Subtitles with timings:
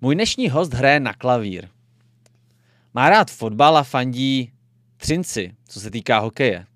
[0.00, 1.68] Můj dnešní host hraje na klavír.
[2.94, 4.52] Má rád fotbal a fandí
[4.96, 6.66] Třinci, co se týká hokeje.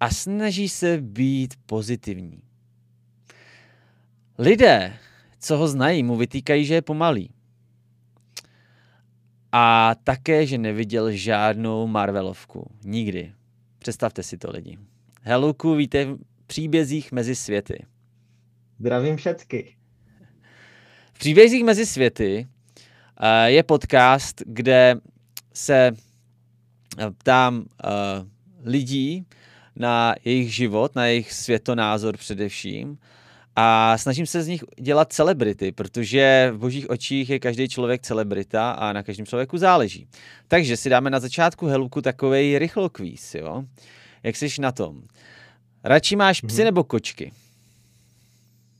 [0.00, 2.42] A snaží se být pozitivní.
[4.38, 4.96] Lidé,
[5.40, 7.30] co ho znají, mu vytýkají, že je pomalý.
[9.52, 12.70] A také, že neviděl žádnou Marvelovku.
[12.84, 13.32] Nikdy.
[13.78, 14.78] Představte si to lidi.
[15.22, 17.86] Heluku, víte v příbězích mezi světy.
[18.78, 19.77] Zdravím všecky.
[21.18, 22.46] V příbězích mezi světy
[23.20, 24.94] uh, je podcast, kde
[25.54, 25.92] se
[27.18, 27.64] ptám uh,
[28.64, 29.26] lidí
[29.76, 32.98] na jejich život, na jejich světonázor především
[33.56, 38.70] a snažím se z nich dělat celebrity, protože v božích očích je každý člověk celebrita
[38.70, 40.08] a na každém člověku záleží.
[40.48, 43.64] Takže si dáme na začátku Heluku takovej rychlokvíz, jo?
[44.22, 45.02] Jak jsi na tom?
[45.84, 46.64] Radši máš psy mm-hmm.
[46.64, 47.32] nebo kočky?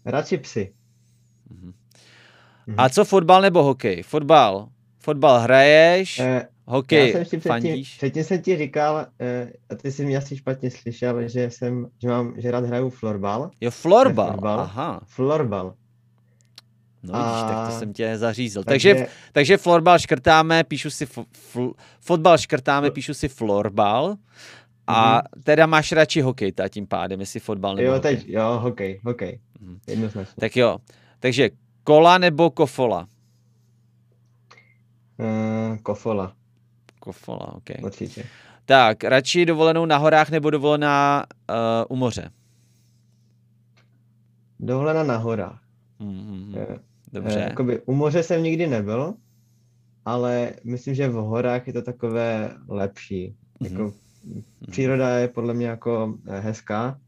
[0.04, 0.72] Radši psy.
[1.52, 1.72] Mm-hmm.
[2.76, 4.02] A co fotbal nebo hokej?
[4.02, 4.68] Fotbal.
[4.98, 7.96] Fotbal hraješ, Eh, hokej já jsem předtím, fandíš.
[7.96, 12.08] předtím jsem ti říkal, eh, a ty jsi mě asi špatně slyšel, že jsem, že
[12.08, 13.50] mám, že rád hraju florbal.
[13.60, 14.30] Jo, florbal.
[14.32, 14.60] Fotbal.
[14.60, 15.00] Aha.
[15.06, 15.74] Florbal.
[17.02, 18.62] No vidíš, tak to A- jsem tě zařízl.
[18.64, 24.14] Takže, Takže, takže florbal škrtáme, píšu si fo, fl, fotbal škrtáme, píšu si florbal.
[24.86, 28.16] A teda máš radši hokej ta tím pádem, jestli fotbal nebo jo, hokej.
[28.16, 29.40] teď, jo, hokej, hokej.
[29.60, 29.78] Mhm.
[29.86, 30.34] Jednoznačně.
[30.40, 30.78] Tak jo,
[31.20, 31.50] takže
[31.88, 33.08] kola nebo kofola?
[35.20, 36.32] Eh, kofola,
[37.00, 37.64] Kofola, ok.
[37.82, 38.24] určitě.
[38.64, 41.56] Tak, radši dovolenou na horách nebo dovolená uh,
[41.88, 42.30] u moře?
[44.60, 45.60] Dovolena na horách.
[45.98, 46.78] Mm, Eh,
[47.12, 47.38] dobře.
[47.38, 49.14] jakoby u moře jsem nikdy nebyl,
[50.04, 53.34] ale myslím, že v horách je to takové lepší.
[53.60, 53.70] Mhm.
[53.72, 53.92] Jako,
[54.70, 57.00] příroda je podle mě jako hezká,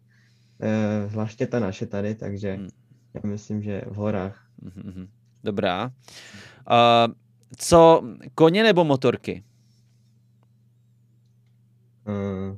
[0.60, 2.68] eh, zvláště ta naše tady, takže Mhm.
[3.14, 4.46] já myslím, že v horách.
[4.62, 5.08] Mhm, mhm.
[5.44, 5.86] Dobrá.
[5.86, 7.14] Uh,
[7.56, 8.02] co,
[8.34, 9.44] koně nebo motorky?
[12.08, 12.56] Eh,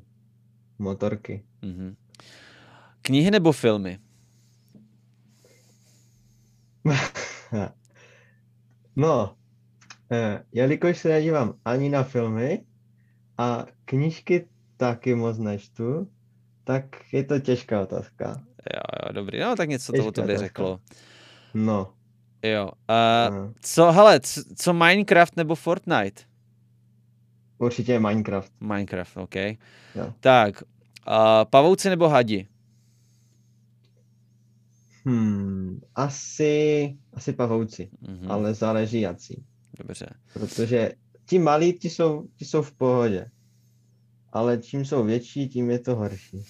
[0.79, 1.45] motorky.
[1.63, 1.97] Mhm.
[3.03, 3.99] Knihy nebo filmy?
[8.97, 9.37] No,
[10.13, 12.65] eh, jelikož se nedívám ani na filmy
[13.39, 16.11] a knížky taky moc nečtu,
[16.65, 18.43] tak je to těžká otázka.
[18.75, 19.41] Jo, jo, dobrý.
[19.41, 20.47] No, tak něco to o Těžká tobě otázka.
[20.47, 20.81] řeklo.
[21.55, 21.95] No,
[22.45, 22.65] Jo.
[22.65, 22.71] Uh,
[23.49, 26.23] eh, co, hele, co, co Minecraft nebo Fortnite?
[27.59, 28.53] určitě Minecraft.
[28.61, 29.37] Minecraft, OK.
[29.37, 30.15] Jo.
[30.21, 31.15] Tak, uh,
[31.51, 32.49] pavouci nebo hadi?
[35.05, 39.45] Hmm, asi, asi pavouci, Mhm, ale záleží jací.
[39.79, 40.07] Dobře.
[40.33, 40.93] Protože
[41.27, 43.31] ti malí, ti jsou, ti jsou v pohodě.
[44.33, 46.45] Ale čím jsou větší, tím je to horší.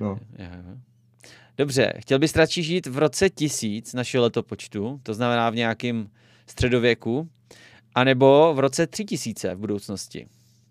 [0.00, 0.76] No, Jo, jo.
[1.56, 6.10] Dobře, chtěl bys radši žít v roce tisíc našeho letopočtu, to znamená v nějakém
[6.46, 7.28] středověku,
[7.94, 10.26] anebo v roce tři tisíce v budoucnosti,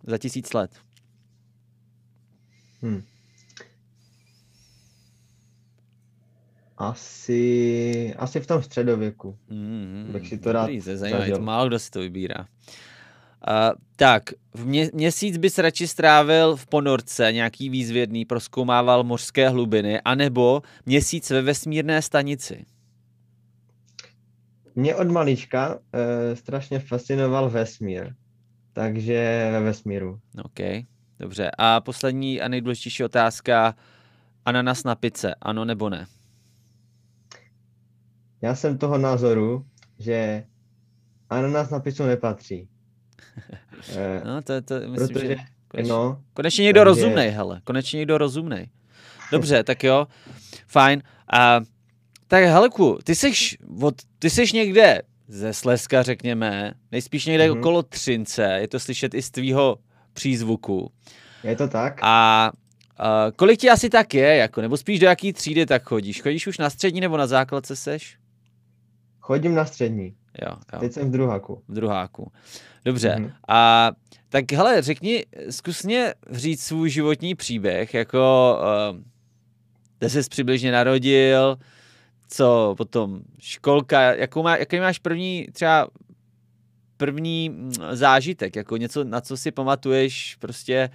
[0.07, 0.71] za tisíc let.
[2.81, 3.01] hm.
[6.77, 9.37] Asi, asi v tom středověku.
[9.49, 11.45] Mm, Bych si to rád dobrý, to je zajímavý, to zažil.
[11.45, 12.47] málo kdo si to vybírá.
[13.47, 14.23] Uh, tak,
[14.53, 21.29] v mě, měsíc bys radši strávil v ponorce, nějaký výzvědný, proskoumával mořské hlubiny, anebo měsíc
[21.29, 22.65] ve vesmírné stanici.
[24.75, 28.13] Mě od malička e, strašně fascinoval vesmír.
[28.73, 30.19] Takže ve vesmíru.
[30.43, 30.85] OK,
[31.19, 31.51] dobře.
[31.57, 33.75] A poslední a nejdůležitější otázka,
[34.45, 36.05] ananas na pice, ano nebo ne?
[38.41, 39.65] Já jsem toho názoru,
[39.99, 40.43] že
[41.29, 42.67] ananas na pizzu nepatří.
[43.97, 45.35] E, No, to, to myslím, protože, že
[45.67, 48.69] konečně, no, konečně někdo takže- rozumnej, hele, konečně někdo rozumnej.
[49.31, 50.07] Dobře, tak jo,
[50.67, 51.03] fajn.
[51.33, 51.59] A,
[52.27, 53.31] tak Heleku, ty jsi,
[53.81, 57.59] od, ty jsi někde ze Slezska, řekněme, nejspíš někde Mhm.
[57.59, 59.77] okolo Třince, je to slyšet i z tvýho
[60.13, 60.91] přízvuku.
[61.43, 61.99] je to tak?
[62.01, 62.51] A,
[62.97, 66.21] a kolik ti asi tak je, jako, nebo spíš do jaký třídy tak chodíš?
[66.21, 68.17] Chodíš už na střední nebo na základce seš?
[69.19, 70.15] Chodím na střední.
[70.41, 71.61] Jo, jo, Teď jsem v druháku.
[71.67, 72.31] v druháku.
[72.85, 73.15] Dobře.
[73.19, 73.31] Mhm.
[73.47, 73.91] A
[74.29, 78.57] tak hele, řekni, zkus mě říct svůj životní příběh, jako
[78.91, 78.97] uh,
[79.99, 81.57] kde jsi přibližně narodil,
[82.27, 85.87] co potom školka, jakou má, jaký máš první třeba
[86.97, 90.89] první mm, zážitek, jako něco, na co si pamatuješ prostě,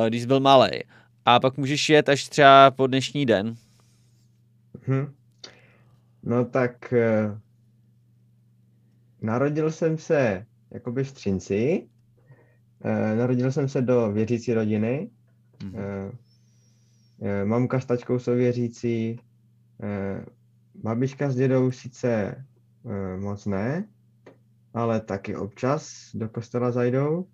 [0.00, 0.70] uh, když jsi byl malý.
[1.24, 3.54] A pak můžeš jet až třeba po dnešní den.
[4.86, 5.12] Hm.
[6.22, 7.38] No tak eh,
[9.22, 11.88] narodil jsem se jakoby v Třinci.
[12.84, 15.10] Eh, narodil jsem se do věřící rodiny.
[15.74, 19.20] Eh, mamka s tačkou jsou věřící.
[20.74, 22.44] Babička s dědou sice
[23.18, 23.88] moc ne,
[24.74, 27.26] ale taky občas do kostela zajdou.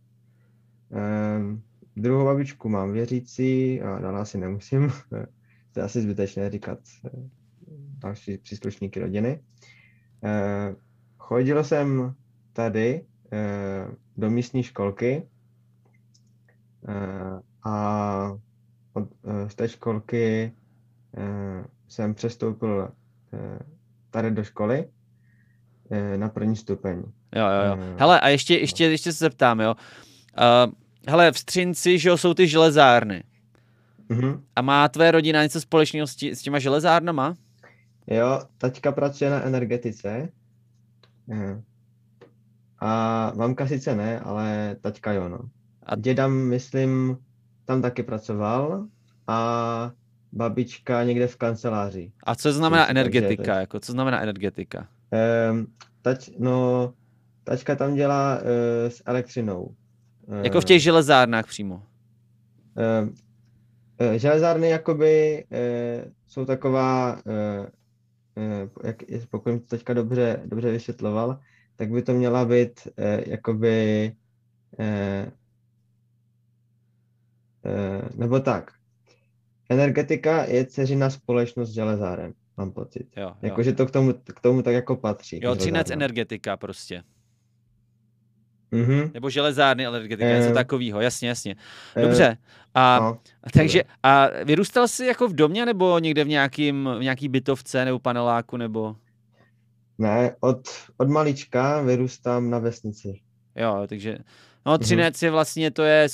[1.96, 4.92] Druhou babičku mám věřící a dál asi nemusím.
[5.72, 6.78] to je asi zbytečné říkat
[7.98, 9.40] další příslušníky rodiny.
[11.28, 12.14] Chodil jsem
[12.52, 13.86] tady eh,
[14.16, 15.22] do místní školky
[16.88, 18.38] eh, a
[18.92, 20.52] od, eh, z té školky
[21.16, 22.88] eh, jsem přestoupil
[23.32, 23.58] eh,
[24.10, 24.88] tady do školy
[25.90, 27.02] eh, na první stupeň.
[27.34, 27.96] Jo, jo, jo.
[27.98, 29.74] Hele, a ještě, ještě, ještě se zeptám, jo.
[29.76, 30.72] Uh,
[31.08, 33.24] hele, v Střinci, že jo, jsou ty železárny.
[34.08, 34.44] Mhm.
[34.56, 37.34] A má tvé rodina něco společného s, tí, s těma železárnama?
[38.06, 40.28] Jo, taťka pracuje na energetice.
[41.32, 41.62] Eh,
[42.80, 45.38] A mamka sice ne, ale taťka jo, no.
[45.82, 47.18] A- Děda, myslím,
[47.64, 48.86] tam taky pracoval
[49.26, 49.90] a
[50.32, 52.12] babička někde v kanceláři.
[52.24, 53.60] A co znamená takže energetika?
[53.60, 54.88] Jako, co znamená energetika?
[55.10, 55.66] Ehm,
[56.02, 56.92] tať, no,
[57.44, 59.74] tačka tam dělá eh, s elektřinou.
[60.42, 61.82] Jako v těch železárnách přímo.
[62.76, 63.14] Ehm,
[63.98, 67.66] eh, železárny jakoby eh, jsou taková, eh,
[68.84, 68.96] jak,
[69.30, 71.40] pokud jsem to teďka dobře, dobře vysvětloval,
[71.76, 74.12] tak by to měla být eh, jakoby,
[74.78, 75.32] eh,
[77.64, 78.70] eh, nebo tak.
[79.70, 83.06] Energetika je dceřiná společnost železáren, mám pocit.
[83.42, 85.40] Jakože to k tomu, k tomu tak jako patří.
[85.42, 87.02] jo k třinec energetika prostě.
[88.70, 89.10] Mhm.
[89.14, 91.56] Nebo železárny energetika, něco Eh, takového, jasně, jasně.
[91.96, 92.36] Eh, Dobře.
[92.74, 93.18] A, no,
[93.52, 97.98] takže, a vyrůstal jsi jako v domě, nebo někde v, nějakým, v nějaký bytovce, nebo
[97.98, 98.96] paneláku, nebo...
[99.98, 103.20] ne, od, od malička vyrůstám na vesnici.
[103.56, 104.12] Jo, takže...
[104.12, 104.22] Mhm.
[104.66, 106.08] No, Třinec je vlastně, to je,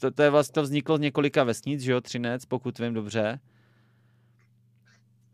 [0.00, 3.38] to, to je vlastně, to vzniklo z několika vesnic, že jo, Třinec, pokud vím dobře.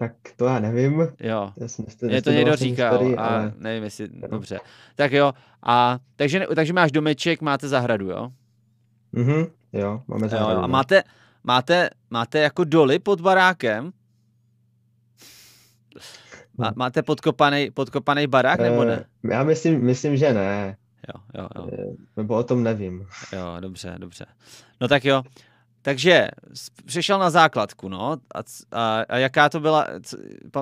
[0.00, 1.00] Tak to já nevím.
[1.20, 1.52] Jo.
[1.56, 3.52] Já jsem, Mě to někdo říkal historii, a ale...
[3.58, 4.28] nevím, jestli, Jo.
[4.30, 4.58] dobře.
[4.94, 5.32] Tak jo,
[5.62, 8.32] a takže, takže máš domeček, máte zahradu, jo?
[9.12, 10.52] Mhm, jo, máme zahradu.
[10.52, 10.58] jo.
[10.58, 10.68] A no.
[10.68, 11.02] máte,
[11.44, 13.90] máte, máte jako doly pod barákem?
[16.58, 16.72] Má, Hm.
[16.76, 19.04] máte podkopaný, podkopaný barák, nebo ne?
[19.24, 20.76] Eh, Já myslím, myslím, že ne,
[21.14, 21.84] Jo, jo, jo, eh,
[22.16, 23.06] nebo o tom nevím.
[23.32, 24.26] jo, dobře, dobře.
[24.80, 25.22] No tak jo,
[25.82, 26.28] takže
[26.86, 28.42] přišel na základku, no, a,
[28.72, 30.16] a, a jaká to byla, co,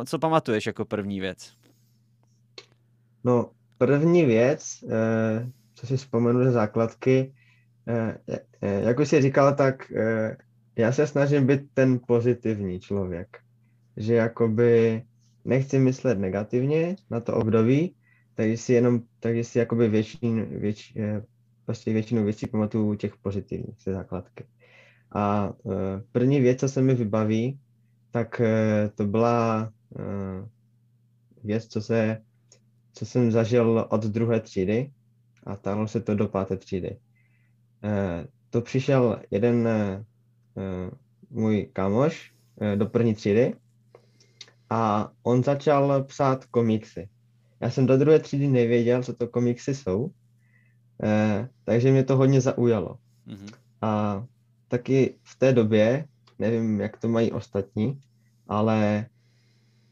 [0.06, 1.53] co pamatuješ jako první věc?
[3.25, 7.32] No, první věc, eh, co si vzpomenu ze základky,
[7.88, 8.19] eh,
[8.62, 10.37] eh, jak už jsi říkal, tak eh,
[10.76, 13.38] já se snažím být ten pozitivní člověk.
[13.97, 15.03] Že jakoby
[15.44, 17.94] nechci myslet negativně na to období,
[18.35, 21.23] takže si jenom, takže si jakoby většin, věč, eh,
[21.67, 24.44] prostě většinu věcí pamatuju těch pozitivních ze základky.
[25.12, 27.58] A eh, první věc, co se mi vybaví,
[28.10, 30.49] tak eh, to byla eh,
[31.44, 32.22] věc, co se
[32.93, 34.93] co jsem zažil od druhé třídy
[35.46, 36.99] a táhlo se to do páté třídy.
[38.50, 39.69] To přišel jeden
[41.31, 42.34] můj kámoš
[42.75, 43.54] do první třídy
[44.70, 47.08] a on začal psát komiksy.
[47.61, 50.11] Já jsem do druhé třídy nevěděl, co to komiksy jsou,
[51.64, 52.99] takže mě to hodně zaujalo.
[53.26, 53.46] Mhm.
[53.82, 54.25] A
[54.69, 56.05] taky v té době,
[56.38, 58.00] nevím, jak to mají ostatní,
[58.49, 59.06] ale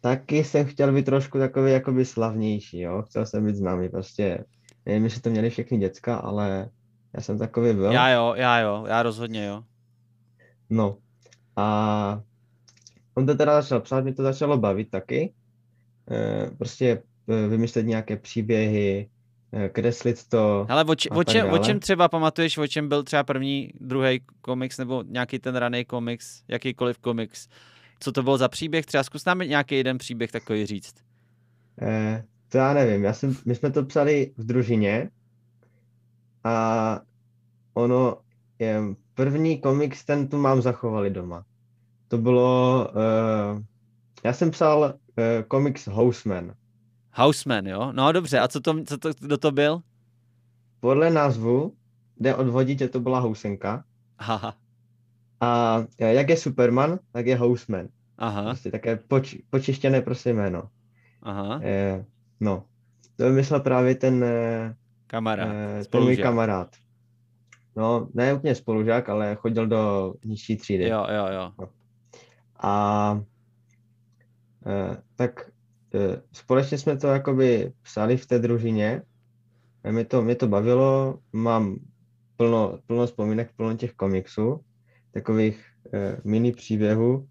[0.01, 3.03] taky jsem chtěl být trošku takový jakoby slavnější, jo.
[3.03, 4.45] Chtěl jsem být známý, prostě
[4.87, 6.69] nevím, jestli to měli všechny děcka, ale
[7.15, 7.93] já jsem takový byl.
[7.93, 9.63] Já jo, já jo, já rozhodně jo.
[10.71, 10.97] No.
[11.57, 12.21] A
[13.15, 15.35] on to teda začal psát, mě to začalo bavit taky.
[16.11, 19.09] Eh, prostě eh, vymyslet nějaké příběhy,
[19.73, 20.67] kreslit to.
[20.69, 24.21] Ale o, či, o, čem, o čem třeba pamatuješ, o čem byl třeba první, druhý
[24.41, 27.49] komiks, nebo nějaký ten raný komiks, jakýkoliv komiks?
[28.01, 28.87] Co to bylo za příběh?
[28.87, 30.95] Třeba zkus nám nějaký jeden příběh takový říct.
[31.83, 35.11] Eh, to já nevím, já jsem, my jsme to psali v družině
[36.45, 37.01] a
[37.75, 38.17] ono,
[38.59, 38.81] je,
[39.15, 41.45] první komiks, ten tu mám zachovali doma.
[42.09, 43.63] To bylo, eh,
[44.25, 46.55] já jsem psal eh, komiks Houseman.
[47.17, 47.93] Houseman, jo?
[47.93, 49.81] No dobře, a co to, co to, kdo to byl?
[50.81, 51.73] Podle názvu
[52.21, 53.85] jde odvodit, že to byla housenka.
[54.19, 54.57] Aha,
[55.41, 57.87] A eh, jak je Superman, tak je Houseman.
[58.19, 60.63] aha, Prostě také poč, počištěné prostě jméno.
[61.23, 62.05] aha, Eh,
[62.41, 62.65] no,
[63.17, 64.75] to vymyslel právě ten, eh,
[65.07, 66.77] kamarád, Eh, ten můj kamarád.
[67.77, 70.89] No, ne úplně spolužák, ale chodil do nižší třídy.
[70.89, 71.69] Jo, jo, jo.
[72.61, 73.21] A
[74.67, 75.51] eh, tak
[76.33, 79.03] společně jsme to jakoby psali v té družině.
[79.85, 81.77] A mě to, mě to bavilo, mám
[82.37, 84.61] plno, plno vzpomínek, plno těch komiksů,
[85.11, 87.27] takových eh, mini příběhů.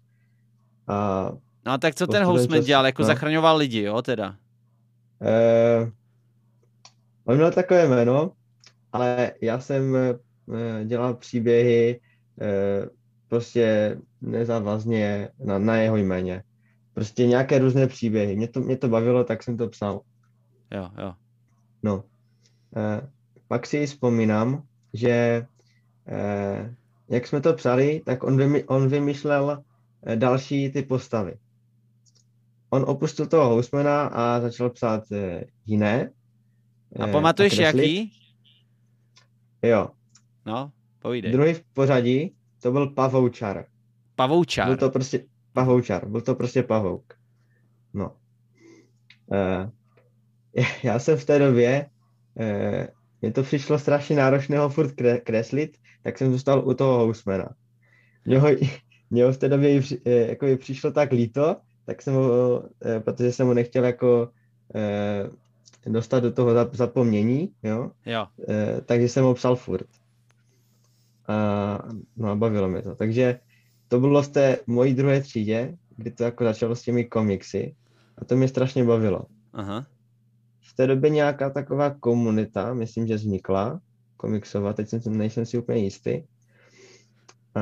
[0.88, 1.30] A
[1.66, 2.86] No a tak co ten Houseman dělal?
[2.86, 3.06] Jako no.
[3.06, 4.36] zachraňoval lidi, jo, teda?
[5.20, 5.88] Uh,
[7.24, 8.32] on měl takové jméno,
[8.92, 9.94] ale já jsem
[10.46, 12.00] uh, dělal příběhy
[12.40, 12.88] uh,
[13.28, 16.42] prostě nezávazně na, na jeho jméně.
[16.96, 18.36] Prostě nějaké různé příběhy.
[18.36, 20.00] Mě to, mě to bavilo, tak jsem to psal.
[20.74, 21.14] Jo, jo.
[21.82, 21.94] No.
[21.96, 23.08] Uh,
[23.48, 24.62] pak si vzpomínám,
[24.92, 25.46] že
[26.08, 26.74] uh,
[27.08, 29.62] jak jsme to psali, tak on, vymy, on vymýšlel
[30.14, 31.34] další ty postavy.
[32.70, 35.18] On opustil toho Housemana a začal psát uh,
[35.66, 36.10] jiné.
[37.00, 38.12] A pamatuješ a jaký?
[39.62, 39.88] Jo.
[40.46, 41.32] No, povídej.
[41.32, 43.64] Druhý v pořadí to byl pavoučar.
[44.14, 44.66] Pavoučar.
[44.66, 45.24] Byl to prostě
[45.56, 47.14] pavoučar, byl to prostě pavouk.
[47.94, 48.12] No.
[49.28, 51.86] Uh, já jsem v té době,
[52.34, 52.86] uh,
[53.22, 57.48] mě to přišlo strašně náročné ho furt kre, kreslit, tak jsem zůstal u toho Housemana.
[58.24, 58.48] Mě ho,
[59.10, 62.62] mě ho v té době uh, jako přišlo tak líto, tak jsem ho,
[63.04, 64.30] protože jsem ho nechtěl jako
[65.86, 67.90] dostat do toho zapomnění, jo?
[68.06, 68.26] jo.
[68.86, 69.86] Takže jsem ho psal furt.
[71.28, 71.78] A,
[72.16, 72.94] no a bavilo mě to.
[72.94, 73.40] Takže
[73.88, 77.74] to bylo v té mojí druhé třídě, kdy to jako začalo s těmi komiksy
[78.18, 79.26] a to mě strašně bavilo.
[79.52, 79.86] Aha.
[80.60, 83.80] V té době nějaká taková komunita, myslím, že vznikla,
[84.16, 86.22] komiksová, teď jsem, nejsem si úplně jistý.
[87.54, 87.60] A,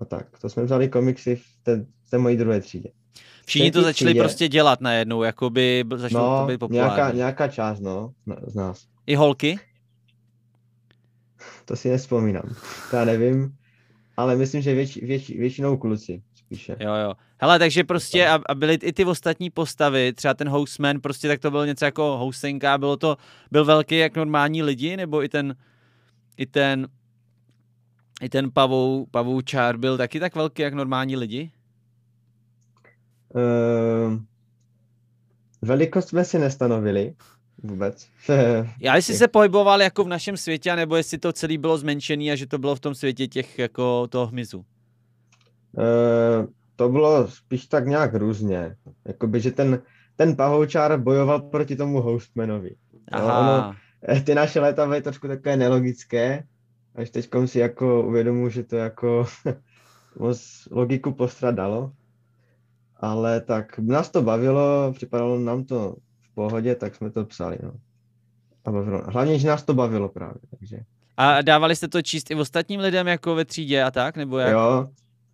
[0.00, 2.90] a tak, to jsme vzali komiksy v té, v té mojí druhé třídě.
[3.46, 6.96] Všichni to začali třídě, prostě dělat najednou, jako by začalo no, to být populární.
[6.96, 8.12] Nějaká, nějaká část, no,
[8.46, 8.86] z nás.
[9.06, 9.58] I holky?
[11.64, 12.54] To si nespomínám.
[12.92, 13.54] Já nevím,
[14.20, 16.76] ale myslím, že věč, věč, většinou kluci spíše.
[16.80, 17.14] Jo, jo.
[17.40, 21.40] Hele, takže prostě a, a byly i ty ostatní postavy, třeba ten Houseman, prostě tak
[21.40, 23.16] to bylo něco jako housenka, bylo to,
[23.50, 25.56] byl velký jak normální lidi, nebo i ten,
[26.36, 26.88] i ten,
[28.22, 31.50] i ten pavou, pavoučár byl taky tak velký jak normální lidi?
[33.34, 34.18] Uh,
[35.62, 37.14] velikost jsme si nestanovili,
[37.62, 38.08] vůbec.
[38.80, 42.36] Já jestli se pohyboval jako v našem světě, nebo jestli to celé bylo zmenšené a
[42.36, 44.58] že to bylo v tom světě těch jako toho hmyzu?
[44.58, 48.76] Uh, to bylo spíš tak nějak různě.
[49.04, 49.82] Jakoby, že ten,
[50.16, 52.74] ten pavoučár bojoval proti tomu Hostmanovi.
[53.12, 53.40] Aha.
[53.40, 53.74] ono,
[54.08, 56.44] eh, ty naše léta byly trošku takové nelogické,
[56.94, 59.26] až teď si jako uvědomuji, že to jako
[60.18, 61.92] moc logiku postradalo.
[62.96, 65.96] Ale tak nás to bavilo, připadalo nám to
[66.40, 67.72] pohodě, tak jsme to psali, no.
[68.64, 69.02] A bavilo.
[69.06, 70.80] Hlavně, že nás to bavilo právě, takže.
[71.16, 74.52] A dávali jste to číst i ostatním lidem jako ve třídě a tak, nebo jak?
[74.52, 74.88] Jo,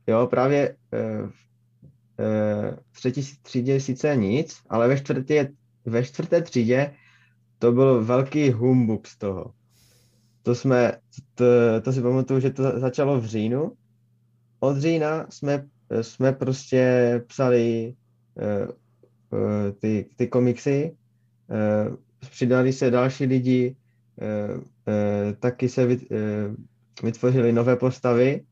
[0.06, 5.48] jo, právě e, e, v třetí třídě sice nic, ale ve čtvrté,
[5.84, 6.94] ve čtvrté třídě
[7.58, 9.52] to byl velký humbuk z toho.
[10.42, 10.92] To jsme,
[11.34, 11.44] to,
[11.82, 13.72] to si pamatuju, že to začalo v říjnu.
[14.60, 15.66] Od října jsme,
[16.02, 16.82] jsme prostě
[17.26, 17.94] psali e,
[18.38, 18.66] Eh,
[19.80, 20.96] ty, ty komiksy,
[21.50, 21.96] eh,
[22.30, 23.76] přidali se další lidi,
[24.20, 25.88] eh, taky se
[27.02, 28.42] vytvořili nové postavy.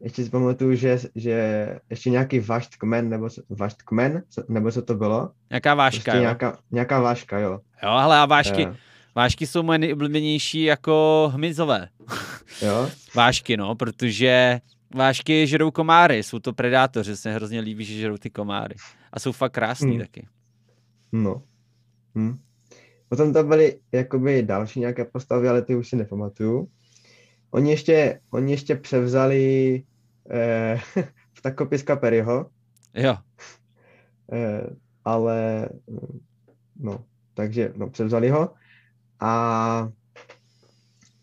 [0.00, 4.94] Ještě si pamatuju, že, že ještě nějaký Vašt kmen, nebo Vašt kmen, nebo co to
[4.94, 5.30] bylo?
[5.50, 6.20] Nějaká váška, prostě jo?
[6.20, 7.52] Nějaká, nějaká váška, jo.
[7.82, 8.74] Jo, ale a vášky, uh.
[9.14, 11.88] vášky jsou moje nejoblíbenější jako hmyzové.
[12.62, 12.88] Jo?
[13.14, 14.60] vášky, no, protože
[14.94, 18.74] vášky žerou komáry, jsou to predátoři, se hrozně líbí, že žerou ty komáry.
[19.12, 20.00] A jsou fakt krásný hmm.
[20.00, 20.28] taky.
[21.12, 21.42] No.
[22.14, 22.38] Hm.
[23.08, 26.68] Potom to byly jakoby další nějaké postavy, ale ty už si nepamatuju.
[27.50, 29.82] Oni ještě, oni ještě převzali
[30.30, 30.80] eh,
[31.32, 32.50] v takopiska Perryho.
[32.94, 33.16] Jo.
[34.32, 34.66] Eh,
[35.04, 35.68] ale
[36.76, 38.50] no, takže no, převzali ho
[39.20, 39.88] a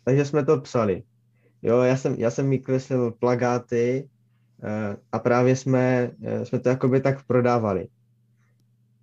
[0.03, 1.03] takže jsme to psali.
[1.61, 4.09] Jo, já jsem, já jsem mi kreslil plagáty
[4.63, 7.87] eh, a právě jsme, eh, jsme to jakoby tak prodávali.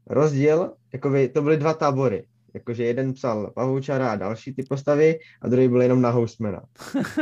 [0.06, 2.26] Rozdíl, jakoby, to byly dva tábory.
[2.54, 6.62] Jakože jeden psal Pavoučara a další ty postavy a druhý byl jenom na Housemana.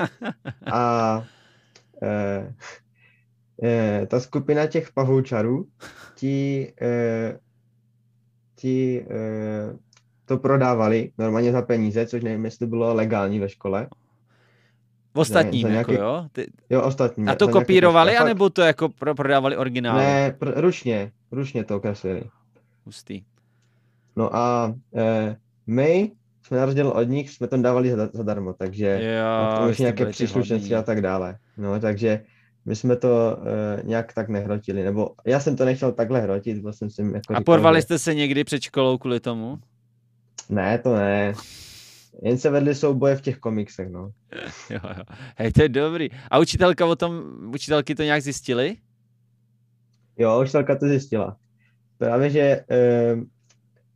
[0.72, 1.24] A
[2.02, 2.54] e,
[3.62, 5.66] e, ta skupina těch Pavoučarů,
[6.14, 7.38] ti, e,
[8.54, 9.78] ti e,
[10.24, 13.88] to prodávali normálně za peníze, což nevím, jestli bylo legální ve škole.
[15.14, 16.26] V ostatním, za nějaký, jako jo?
[16.32, 16.46] Ty...
[16.70, 17.26] Jo, ostatní.
[17.26, 18.24] A to kopírovali, nějaký...
[18.24, 20.04] anebo to jako pro, prodávali originály?
[20.04, 22.22] Ne, pr- ručně, ručně to kreslili.
[22.84, 23.22] Hustý.
[24.16, 29.68] No a e, my jsme na rozdíl od nich, jsme to dávali zadarmo, takže jo,
[29.70, 31.36] už nějaké příslušenství a tak dále.
[31.56, 32.22] No, takže
[32.64, 33.38] my jsme to
[33.78, 37.14] e, nějak tak nehrotili, nebo já jsem to nechtěl takhle hrotit, byl jsem si jako
[37.14, 37.82] A říkal, porvali že...
[37.82, 39.58] jste se někdy před školou kvůli tomu?
[40.48, 41.34] Ne, to ne.
[42.22, 44.10] Jen se vedli souboje v těch komiksech, no.
[44.70, 45.04] jo, jo.
[45.36, 46.08] Hej, to je dobrý.
[46.30, 47.22] A učitelka o tom,
[47.54, 48.76] učitelky to nějak zjistili?
[50.18, 51.36] Jo, učitelka to zjistila.
[51.98, 53.16] Právě, že e,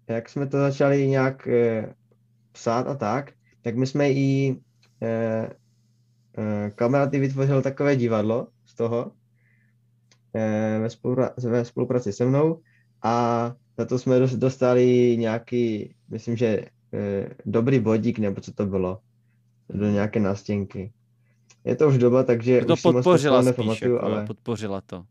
[0.08, 1.94] jak jsme to začali nějak e,
[2.52, 3.32] psát a tak,
[3.62, 4.56] tak my jsme i
[5.02, 9.12] e, e, kamarády vytvořil takové divadlo z toho
[10.34, 12.60] e, ve, spolupra- ve spolupráci se mnou
[13.02, 16.64] a za to jsme dostali nějaký, myslím, že
[17.46, 18.98] dobrý bodík, nebo co to bylo,
[19.74, 20.92] do nějaké nástěnky.
[21.64, 24.80] Je to už doba, takže to už podpořila si moc spíš, nepamatuju, jako, ale podpořila
[24.80, 25.04] to.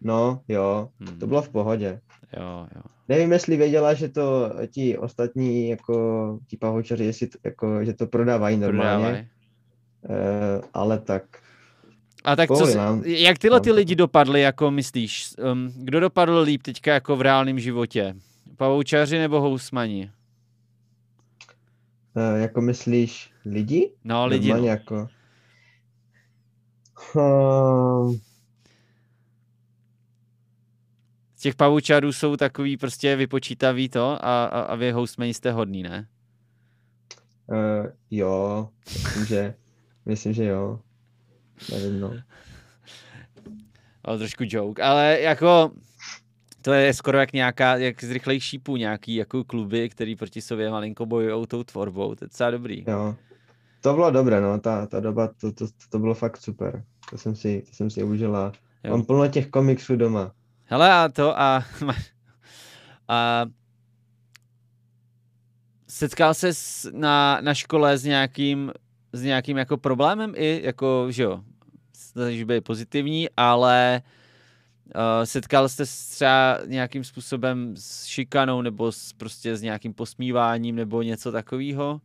[0.00, 1.18] no, jo, Hmm.
[1.18, 2.00] to bylo v pohodě.
[2.36, 2.82] Jo, jo.
[3.08, 8.06] Nevím, jestli věděla, že to ti ostatní, jako ti pavoučaři, jestli to, jako, že to
[8.06, 9.26] prodávají normálně, Prodávaj.
[10.58, 11.22] e, ale tak
[12.24, 15.34] A tak co, nám- jak tyhle ty nám to- lidi dopadly, jako myslíš?
[15.52, 18.14] Um, kdo dopadl líp teďka jako v reálném životě?
[18.56, 20.10] Pavoučaři nebo housmani?
[22.16, 23.92] E, jako myslíš lidi?
[24.04, 24.48] No, lidi.
[24.48, 24.74] Normálně No.
[24.76, 25.08] jako...
[27.14, 28.20] Um,
[31.34, 35.82] Z těch pavoučarů jsou takový prostě vypočítaví to a, a, a vy housmani jste hodný,
[35.82, 36.08] ne?
[37.46, 39.54] uh, jo, myslím, že,
[40.06, 40.80] myslím, že jo.
[41.72, 42.12] Nevím, no.
[44.04, 45.70] Ale trošku joke, ale jako
[46.62, 50.70] to je skoro jak nějaká, jak z rychlejší šípů nějaký jako kluby, který proti sobě
[50.70, 52.84] malinko bojují tou tvorbou, to je docela dobrý.
[52.88, 53.16] Jo.
[53.80, 56.84] To bylo dobré, no, ta, ta doba, to, to, to bylo fakt super.
[57.10, 58.52] To jsem si, to jsem si užila.
[58.84, 58.90] Jo.
[58.90, 60.32] Mám plno těch komiksů doma.
[60.64, 61.64] Hele a to a,
[63.08, 63.46] a
[65.88, 66.50] setkal se
[66.92, 68.72] na, na škole s nějakým,
[69.12, 71.40] s nějakým jako problémem i jako, že jo,
[71.92, 74.19] snažíš být pozitivní, ale uh,
[75.24, 81.02] setkal jste se třeba nějakým způsobem s šikanou nebo s, prostě s nějakým posmíváním nebo
[81.02, 82.00] něco takového?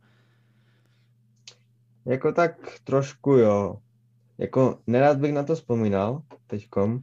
[2.04, 3.76] Jako tak trošku jo.
[4.38, 7.00] Jako nerad bych na to vzpomínal teďkom,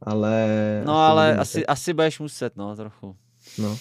[0.00, 0.48] ale...
[0.86, 1.66] No ale budu asi, muset.
[1.66, 3.16] asi budeš muset, no, trochu.
[3.58, 3.78] No.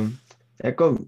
[0.00, 0.16] Um,
[0.64, 0.98] jako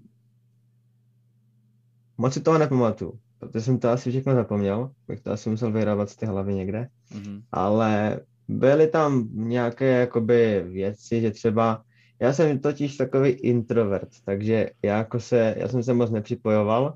[2.17, 6.09] moc si toho nepamatuju, protože jsem to asi všechno zapomněl, bych to asi musel vyhrávat
[6.09, 7.43] z té hlavy někde, Mhm.
[7.51, 8.19] ale
[8.49, 11.83] byly tam nějaké jakoby věci, že třeba,
[12.19, 16.93] já jsem totiž takový introvert, takže já jako se, já jsem se moc nepřipojoval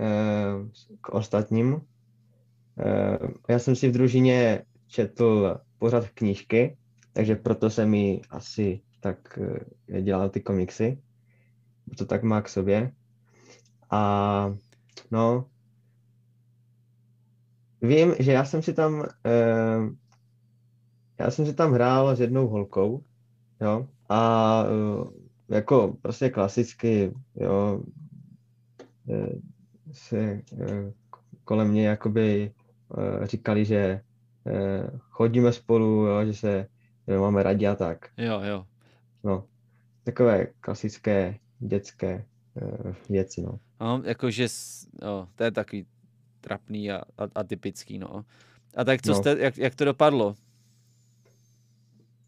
[0.00, 0.04] eh,
[1.00, 1.80] k ostatním.
[2.78, 6.76] Eh, já jsem si v družině četl pořád knížky,
[7.12, 9.38] takže proto jsem mi asi tak
[9.88, 10.98] eh, dělal ty komiksy.
[11.98, 12.92] To tak má k sobě.
[13.90, 14.54] A
[15.10, 15.46] no,
[17.82, 20.05] vím, že já jsem si tam, eh,
[21.18, 23.02] já jsem si tam hrál s jednou holkou,
[23.60, 27.82] jo, a eh, jako prostě klasicky, jo,
[29.10, 29.32] eh,
[29.92, 30.18] se
[30.60, 30.92] eh,
[31.44, 32.52] kolem mě jakoby
[33.22, 34.00] říkali, že
[35.10, 36.66] chodíme spolu, jo, že se
[37.08, 38.08] že máme rádi a tak.
[38.16, 38.66] Jo, jo.
[39.24, 39.44] No,
[40.04, 42.24] takové klasické dětské
[43.08, 43.58] věci, no.
[43.80, 44.46] No, jakože,
[45.02, 45.86] no, to je takový
[46.40, 48.24] trapný a, a, a typický, no.
[48.76, 49.18] A tak co No.
[49.18, 50.34] jste, jak, jak to dopadlo?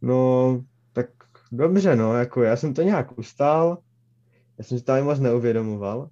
[0.02, 0.60] No,
[0.92, 1.06] tak
[1.52, 3.78] dobře, no, jako já jsem to nějak ustál,
[4.58, 6.10] já jsem si to ani moc neuvědomoval,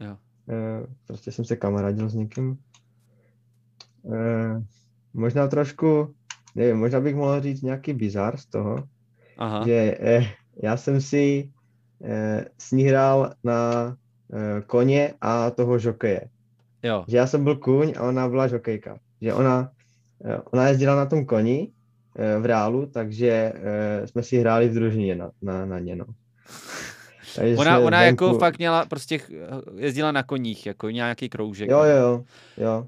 [0.00, 0.16] Jo.
[0.48, 2.58] eh, prostě jsem se kamarádil s někým.
[4.12, 4.62] Eh,
[5.14, 6.14] možná trošku,
[6.54, 8.88] nevím, možná bych mohl říct nějaký bizar z toho,
[9.38, 10.24] Aha, že eh,
[10.62, 11.50] já jsem si
[12.04, 13.96] eh, s ní hrál na
[14.32, 16.28] eh, koně a toho žokeje.
[16.82, 17.04] jo.
[17.08, 18.98] Že já jsem byl kůň a ona byla žokejka.
[19.20, 19.70] Že ona,
[20.52, 21.72] ona jezdila na tom koni
[22.40, 26.04] v reálu, takže eh, jsme si hráli v družině na, na, na ně, no.
[27.36, 29.20] Takže Ona, ona venku- jako fakt měla, prostě
[29.76, 31.70] jezdila na koních, jako nějaký kroužek.
[31.70, 31.84] Jo, no.
[31.84, 32.24] jo, jo,
[32.56, 32.86] jo.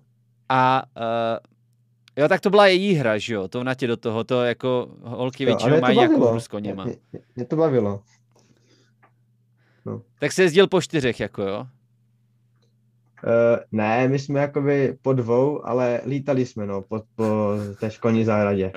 [0.49, 3.49] A uh, jo, tak to byla její hra, že jo?
[3.49, 6.31] To ona tě do toho, to jako holky jo většinou mají bavilo.
[6.31, 6.85] hru s koněma.
[6.85, 8.01] Mě, mě, mě to bavilo.
[10.19, 11.67] Tak se jezdil po čtyřech, jako jo?
[13.27, 18.25] Uh, ne, my jsme jakoby po dvou, ale lítali jsme, no, po, po té školní
[18.25, 18.73] zahradě.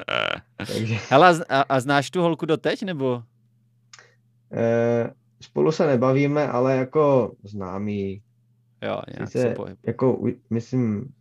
[0.57, 3.15] Takže Hele, a a, znáš tu holku doteď, nebo?
[3.15, 5.09] uh,
[5.41, 8.21] spolu se nebavíme, ale jako známí.
[8.81, 9.77] Jo, nějak Sice se pohyb.
[9.87, 11.13] jako, myslím,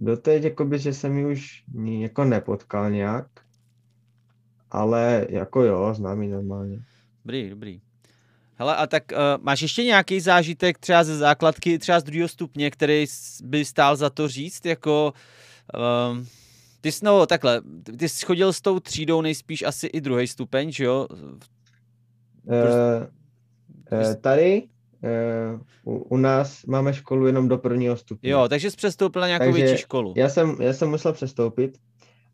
[0.00, 1.64] doteď, jakoby, že jsem ji už
[1.98, 3.26] jako nepotkal nějak,
[4.70, 6.78] ale jako jo, znám ji normálně.
[7.24, 7.80] Dobrý, dobrý.
[8.54, 12.70] Hele, a tak uh, máš ještě nějaký zážitek třeba ze základky, třeba z druhého stupně,
[12.70, 13.04] který
[13.44, 15.12] by stál za to říct, jako
[16.10, 16.26] um,
[16.80, 17.62] ty jsi, no takhle,
[17.98, 21.08] ty jsi chodil s tou třídou nejspíš asi i druhý stupeň, že jo?
[21.10, 23.06] Uh,
[23.92, 24.62] uh, tady
[25.84, 28.30] uh, u, u nás máme školu jenom do prvního stupně.
[28.30, 30.14] Jo, takže jsi přestoupil na nějakou Takže větší školu.
[30.16, 31.78] Já jsem, já jsem musel přestoupit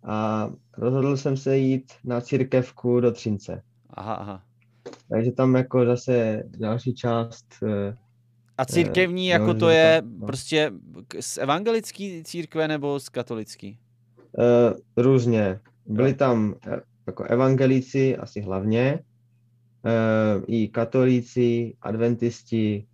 [0.04, 3.62] a rozhodl jsem se jít na církevku do Třince.
[3.90, 4.42] Aha, aha.
[5.10, 7.96] Takže tam jako zase další část eh,
[8.58, 10.26] A církevní, jo, jako to je no.
[10.26, 10.72] prostě
[11.20, 13.78] z evangelický církve nebo z katolický?
[14.38, 15.60] eh, různě.
[15.86, 18.98] Byli tam eh, jako evangelíci asi hlavně,
[19.84, 22.86] eh, i katolíci, adventisti,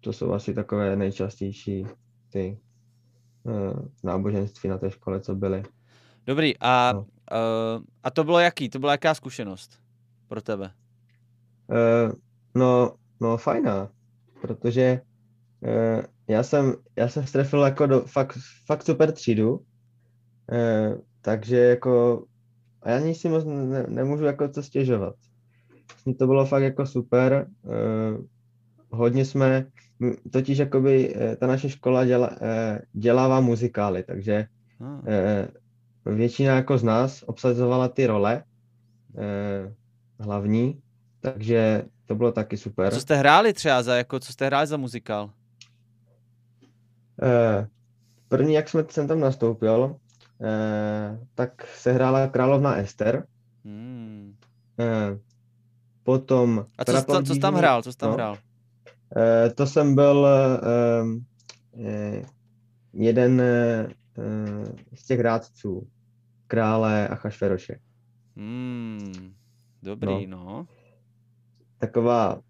[0.00, 1.86] to jsou asi takové nejčastější
[2.32, 2.58] ty
[3.48, 3.72] eh,
[4.04, 5.62] náboženství na té škole, co byly.
[6.26, 7.06] Dobrý, a, No.
[8.02, 8.68] a to bylo jaký?
[8.68, 9.80] To byla jaká zkušenost
[10.28, 10.70] pro tebe?
[11.72, 12.12] Eh,
[12.54, 13.90] no, no fajná,
[14.40, 15.00] protože
[15.64, 19.60] eh, já jsem, já jsem strefil jako do fakt, fakt super třídu,
[20.52, 22.24] eh, takže jako
[22.82, 25.14] a já nic si moc ne, nemůžu jako co stěžovat.
[25.90, 28.18] Vlastně To bylo fakt jako super, eh,
[28.90, 29.66] hodně jsme,
[30.30, 34.46] totiž jakoby ta naše škola děla, eh, dělává muzikály, takže
[35.06, 35.48] eh,
[36.06, 38.44] většina jako z nás obsazovala ty role
[39.18, 39.74] eh,
[40.20, 40.82] hlavní,
[41.20, 42.94] takže to bylo taky super.
[42.94, 45.30] co jste hráli třeba za, jako, co jste hráli za muzikál?
[47.22, 47.68] Eh,
[48.28, 49.96] první, jak jsme, jsem tam nastoupil,
[50.42, 53.26] eh, tak se hrála Královna Ester,
[53.64, 54.34] Hmm.
[54.78, 55.18] eh,
[56.02, 56.66] potom...
[56.78, 57.82] A co, tam- co jsi tam hrál?
[57.82, 58.14] Co jsi tam no.
[58.14, 58.36] hrál?
[59.16, 60.60] Eh, to jsem byl eh,
[61.84, 62.22] eh,
[62.92, 63.88] jeden eh,
[64.94, 65.88] z těch rádců
[66.46, 67.78] krále Achašveroše.
[68.36, 69.34] Hmm.
[69.82, 70.66] Dobrý, no.
[71.78, 72.40] Taková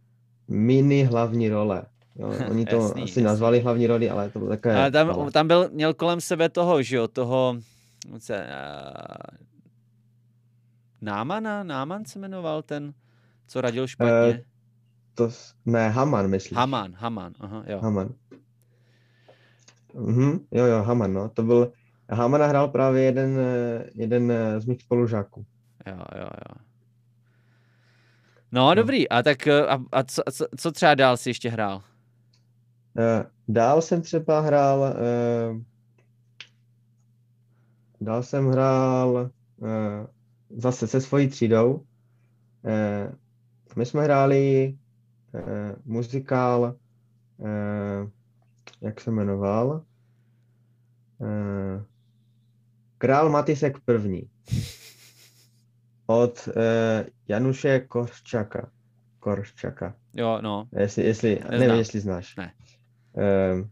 [0.49, 1.87] mini hlavní role.
[2.17, 3.23] Jo, oni to Jasný, asi jasný.
[3.23, 4.75] nazvali hlavní roli, ale to bylo takové...
[4.75, 5.31] Ale tam, malé.
[5.31, 7.57] tam byl, měl kolem sebe toho, že jo, toho,
[8.19, 9.39] se, uh,
[11.01, 12.95] Námana, Náman se jmenoval ten,
[13.47, 14.45] co radil špatně?
[15.15, 16.57] To, s- ne, Haman, myslíš?
[16.57, 17.81] Haman, Haman, aha, jo.
[17.81, 18.15] Haman.
[19.95, 21.29] Mhm, jo, jo, Haman, no.
[21.29, 21.73] To byl,
[22.11, 25.45] Hamana hrál právě jeden, eh, jeden eh, z mých spolužáků.
[25.87, 26.65] Jo, jo, jo.
[28.53, 31.83] No, dobrý, a tak eh, a, a co, co, co třeba dál si ještě hrál?
[32.99, 35.61] Eh, Dál jsem třeba hrál, eh,
[38.01, 39.31] dál jsem hrál
[39.65, 40.07] eh,
[40.57, 41.85] zase se svojí třídou.
[42.65, 43.13] Eh,
[43.77, 44.77] My jsme hráli
[45.35, 46.77] eh, muzikál,
[47.45, 48.09] eh,
[48.81, 49.83] jak se jmenoval?
[51.21, 51.85] Eh,
[52.99, 54.31] Král Matisek první.
[56.11, 58.71] Od eh, Januše Korščaka.
[59.21, 59.95] Korščaka.
[60.15, 61.61] Jo, no, Jestli, jestli, Neznám.
[61.61, 62.37] nevím, jestli znáš.
[62.37, 62.53] Ne.
[63.17, 63.71] Ehm,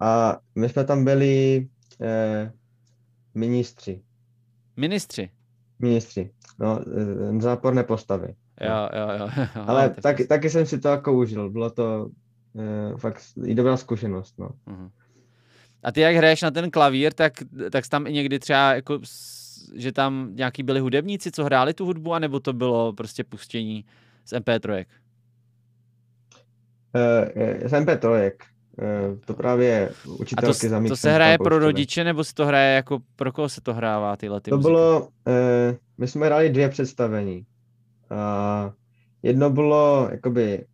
[0.00, 1.68] a my jsme tam byli
[2.00, 2.52] eh,
[3.34, 4.02] ministři.
[4.76, 5.30] ministři.
[5.78, 6.30] Ministři.
[6.58, 6.80] No,
[7.36, 8.34] eh, záporné postavy.
[8.60, 9.28] Jo, jo, jo.
[9.36, 11.50] jo Ale tak- taky, taky jsem si to jako užil.
[11.50, 12.10] Bylo to
[12.58, 14.34] eh, fakt i dobrá zkušenost.
[14.38, 14.50] No.
[14.66, 14.90] Mhm.
[15.82, 17.32] A ty jak hraješ na ten klavír, tak,
[17.72, 18.98] tak jsi tam i někdy třeba jako,
[19.74, 23.84] že tam nějaký byli hudebníci, co hráli tu hudbu, anebo to bylo prostě pustění
[24.24, 24.84] z MP3?
[26.96, 28.32] Eh, eh, z MP3.
[28.82, 32.98] Eh, to právě učitelky zamítly to se hraje pro rodiče, nebo se to hraje jako,
[33.16, 34.72] pro koho se to hrává tyhle ty To muziky?
[34.72, 37.46] bylo, eh, my jsme hráli dvě představení.
[38.10, 38.72] A
[39.22, 40.64] jedno bylo jakoby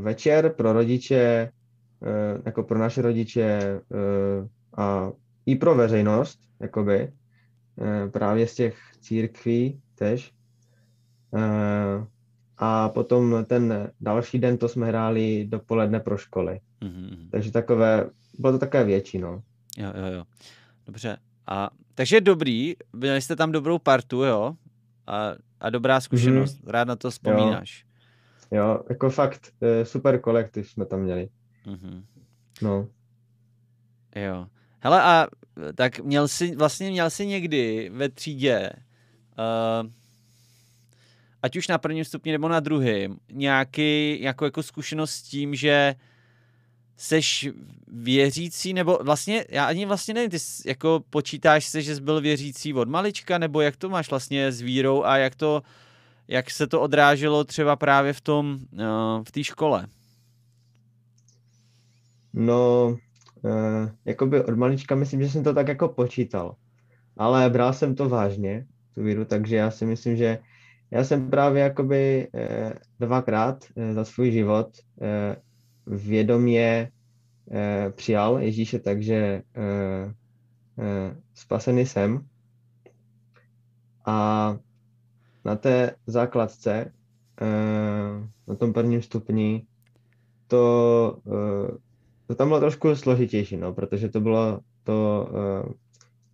[0.00, 1.52] večer pro rodiče,
[2.46, 3.80] jako pro naše rodiče
[4.76, 5.10] a
[5.46, 7.12] i pro veřejnost, jakoby,
[8.10, 10.32] právě z těch církví tež.
[11.34, 12.06] Eh,
[12.56, 16.60] A potom ten další den to jsme hráli dopoledne pro školy.
[16.80, 17.28] Mhm, mhm.
[17.30, 19.42] Takže takové, bylo to takové větší, no.
[19.76, 20.24] Jo, jo, jo.
[20.86, 21.16] Dobře.
[21.46, 24.54] A, takže dobrý, měli jste tam dobrou partu, jo?
[25.06, 26.62] A, a dobrá zkušenost.
[26.62, 26.70] Mhm.
[26.70, 27.84] Rád na to vzpomínáš.
[28.50, 31.28] Jo, jako fakt eh, super kolektiv jsme tam měli.
[31.66, 32.04] Mhm.
[32.62, 32.88] No.
[34.16, 34.46] Jo.
[34.80, 35.26] Hele, a
[35.74, 39.90] tak měl jsi, vlastně měl jsi někdy ve třídě, uh,
[41.42, 45.94] ať už na prvním stupni nebo na druhém, nějaký jako, jako zkušenost s tím, že
[46.96, 47.48] seš
[47.86, 52.20] věřící, nebo vlastně, já ani vlastně nevím, ty jsi, jako počítáš se, že jsi byl
[52.20, 55.62] věřící od malička, nebo jak to máš vlastně s vírou a jak to,
[56.28, 59.86] jak se to odráželo třeba právě v tom, uh, v té škole?
[62.32, 62.96] No,
[63.44, 66.56] eh, jakoby od malička myslím, že jsem to tak jako počítal.
[67.16, 70.38] Ale bral jsem to vážně, tu víru, takže já si myslím, že
[70.90, 74.68] já jsem právě jakoby eh, dvakrát eh, za svůj život
[75.86, 76.90] vědomě
[77.90, 82.26] přijal Ježíše, takže eh, spasený jsem.
[84.04, 84.56] A
[85.44, 86.92] na té základce,
[88.48, 89.66] na tom prvním stupni,
[90.46, 91.18] to,
[92.28, 95.28] to tam bylo trošku složitější, no, protože to bylo to
[95.66, 95.72] uh,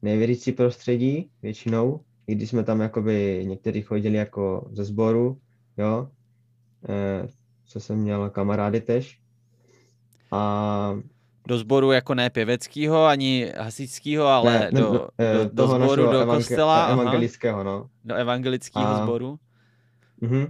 [0.02, 5.38] nevěřící prostředí většinou, i když jsme tam jakoby někteří chodili jako ze sboru,
[5.76, 6.08] jo,
[6.88, 7.28] eh,
[7.66, 9.18] co jsem měl kamarády tež.
[10.30, 10.98] A
[11.48, 15.78] Do sboru jako ne pěveckýho, ani hasičskýho, ale ne, ne, do, eh, do, do toho
[15.78, 17.88] sboru, do evangel- kostela, aha, evangelického, no.
[18.04, 19.38] do evangelického A- sboru.
[20.20, 20.46] Mhm.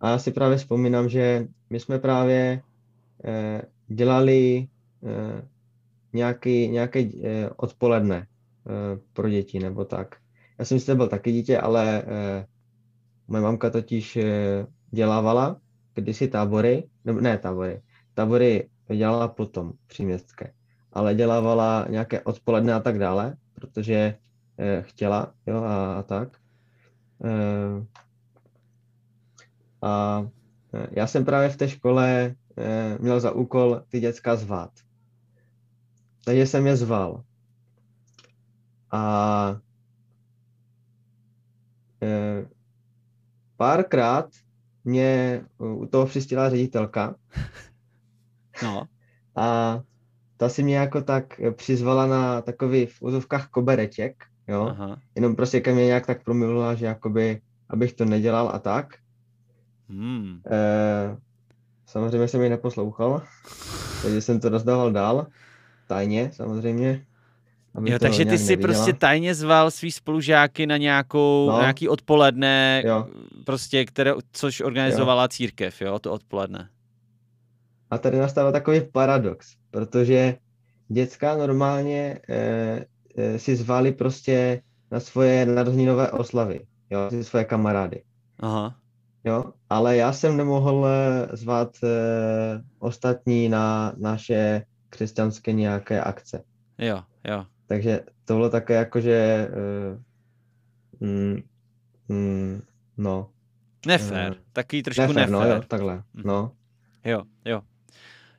[0.00, 2.62] A já si právě vzpomínám, že my jsme právě
[3.24, 4.68] eh, dělali
[5.06, 5.48] eh,
[6.12, 10.16] nějaký, nějaké eh, odpoledne eh, pro děti nebo tak.
[10.58, 12.02] Já jsem sice byl taky dítě, ale
[13.28, 14.18] moje mamka totiž
[14.90, 15.60] dělávala
[15.94, 17.82] kdysi tábory, nebo ne tábory,
[18.14, 20.52] tábory dělala potom příměstské,
[20.92, 24.14] ale dělávala nějaké odpoledne a tak dále, protože
[24.80, 26.36] chtěla, jo, a, a tak.
[29.82, 30.26] A
[30.90, 32.34] já jsem právě v té škole
[32.98, 34.70] měl za úkol ty děcka zvát.
[36.24, 37.24] Takže jsem je zval.
[38.90, 39.60] A
[42.02, 42.46] eh,
[43.56, 44.30] párkrát
[44.84, 47.14] mě u toho přistihla ředitelka
[48.62, 48.88] No,
[49.36, 49.80] a
[50.36, 54.62] ta si mě jako tak eh, přizvala na takový v úzovkách kobereček, jo.
[54.62, 55.00] aha.
[55.14, 58.94] Jenom prostě ke mně nějak tak promluvila, že jakoby, abych to nedělal a tak.
[59.88, 60.40] Hmm.
[60.50, 61.16] Eh,
[61.88, 63.22] samozřejmě jsem ji neposlouchal,
[64.02, 65.26] takže jsem to rozdával dál,
[65.86, 67.04] tajně samozřejmě.
[67.84, 68.74] Jo, takže ty si neviděla.
[68.74, 71.52] prostě tajně zval svý spolužáky na nějakou, No.
[71.52, 73.06] na nějaký odpoledne, Jo.
[73.44, 76.68] prostě, které, což organizovala církev, jo, to odpoledne.
[77.90, 80.36] A tady nastává takový paradox, protože
[80.88, 82.84] děcka normálně eh,
[83.16, 88.02] eh, si zvali prostě na svoje narozeninové oslavy, jo, si svoje kamarády,
[88.40, 88.74] Aha,
[89.24, 96.44] jo, ale já jsem nemohl eh, zvat eh, ostatní na naše křesťanské nějaké akce.
[96.78, 97.44] jo, jo.
[97.66, 99.48] Takže to bylo také jakože,
[101.00, 101.42] uh, mm,
[102.08, 102.62] mm,
[102.96, 103.30] no,
[103.86, 105.30] Nefér, Eh, takový trošku nefér, nefér.
[105.30, 106.22] no jo, takhle, Mhm.
[106.26, 106.52] no.
[107.04, 107.62] Jo, jo.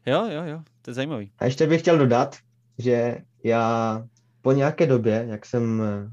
[0.06, 1.32] Jo, jo, jo, to je zajímavý.
[1.40, 2.36] A ještě bych chtěl dodat,
[2.78, 4.04] že já
[4.42, 6.10] po nějaké době, jak jsem eh,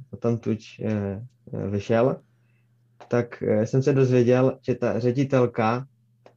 [0.85, 0.89] eh,
[1.53, 2.17] eh, vyšel,
[3.09, 5.87] tak eh, jsem se dozvěděl, že ta ředitelka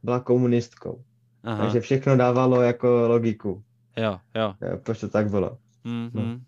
[0.02, 1.02] byla komunistkou.
[1.44, 3.62] Aha, Takže všechno dávalo jako logiku,
[3.96, 4.54] jo, jo.
[4.62, 5.58] eh, proč to tak bylo.
[5.84, 6.40] Mm, No.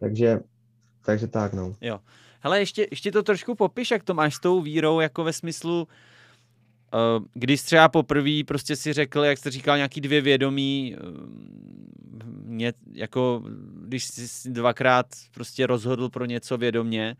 [0.00, 0.40] Takže,
[1.04, 1.74] takže tak, no.
[2.40, 5.88] Hele, ještě, ještě to trošku popiš, jak to máš s tou vírou, jako ve smyslu,
[6.94, 11.10] uh, když třeba poprvé prostě si řekl, jak jsi říkal, nějaký dvě vědomí, uh,
[12.44, 13.42] mě, jako
[13.74, 17.16] když jsi dvakrát prostě rozhodl pro něco vědomě,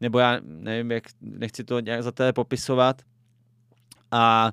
[0.00, 3.02] nebo já nevím, jak, nechci to nějak za té popisovat.
[4.10, 4.52] A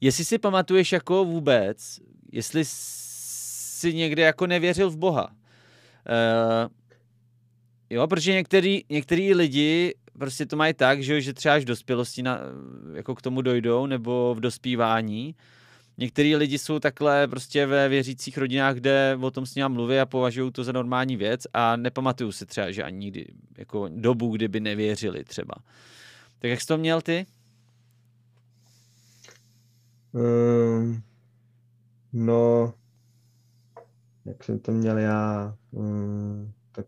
[0.00, 2.00] jestli si pamatuješ jako vůbec,
[2.32, 5.26] jestli si někde jako nevěřil v Boha.
[5.26, 6.68] Uh,
[7.90, 12.22] Jo, protože některý, některý lidi prostě to mají tak, že, že třeba až v dospělosti
[12.22, 12.40] na,
[12.94, 15.34] jako k tomu dojdou, nebo v dospívání.
[15.98, 20.06] Některý lidi jsou takhle prostě ve věřících rodinách, kde o tom s ním mluví a
[20.06, 23.26] považují to za normální věc a nepamatuju si třeba, že ani nikdy,
[23.58, 25.54] jako dobu, kdyby nevěřili třeba.
[26.38, 27.26] Tak jak jsi to měl ty?
[30.12, 31.02] Um,
[32.12, 32.74] no,
[34.24, 36.86] jak jsem to měl já, um, tak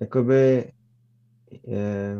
[0.00, 0.72] jakoby
[1.62, 2.16] je,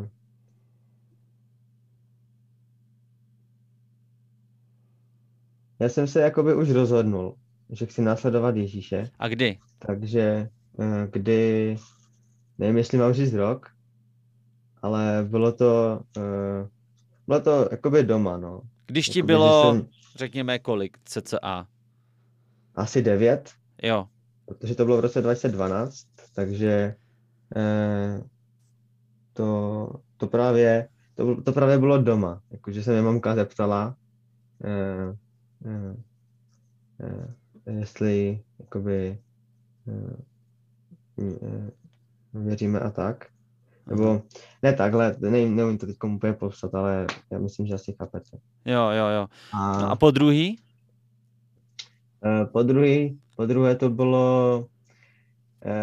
[5.81, 7.35] já jsem se jakoby už rozhodnul,
[7.71, 9.59] že chci následovat Ježíše, A kdy?
[9.79, 10.49] takže
[10.81, 11.77] eh, kdy,
[12.59, 13.71] nevím, jestli mám říct rok,
[14.83, 16.69] ale bylo to, eh,
[17.27, 18.61] bylo to jakoby doma, no.
[18.87, 21.67] Když ti Jakoby, bylo, jsem řekněme, kolik cca?
[22.75, 23.51] asi devět,
[23.83, 24.07] Jo,
[24.47, 26.95] protože to bylo v roce 2012, takže
[27.57, 28.23] eh,
[29.33, 33.97] to, to právě to, to právě bylo doma, jakože se mě mamka zeptala,
[34.65, 35.17] eh,
[35.67, 35.97] eh,
[37.01, 39.19] eh, jestli jakoby
[39.89, 41.71] eh,
[42.35, 43.27] věříme a tak.
[43.87, 44.23] Nebo
[44.63, 48.39] ne takhle, nevím, nevím to teď úplně popsat, ale já myslím, že asi chápete.
[48.65, 49.27] jo, jo, jo.
[49.53, 50.59] A, No a po druhý?
[52.53, 54.67] Po druhý, po druhé to bylo,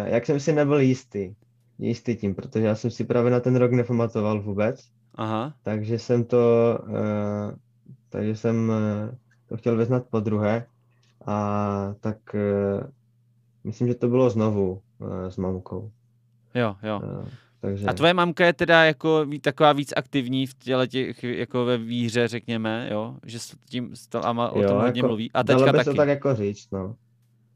[0.04, 1.34] jak jsem si nebyl jistý,
[1.78, 6.24] jistý tím, protože já jsem si právě na ten rok nepamatoval vůbec, Aha, takže jsem
[6.24, 6.78] to,
[8.08, 8.72] takže jsem
[9.48, 10.66] to chtěl vyznat po druhé
[11.26, 12.90] a tak eh,
[13.64, 15.90] myslím, že to bylo znovu eh, s mamkou.
[16.54, 17.00] jo, jo.
[17.04, 17.28] Eh,
[17.60, 21.64] Takže A tvoje mamka je teda jako ví- taková víc aktivní v těle těch, jako
[21.64, 23.16] ve víře, řekněme, jo?
[23.26, 25.32] Že s tím s to, ama o Jo, tom hodně jako mluví.
[25.32, 25.90] A dalo teďka by taky.
[25.90, 26.96] to tak jako říct, no.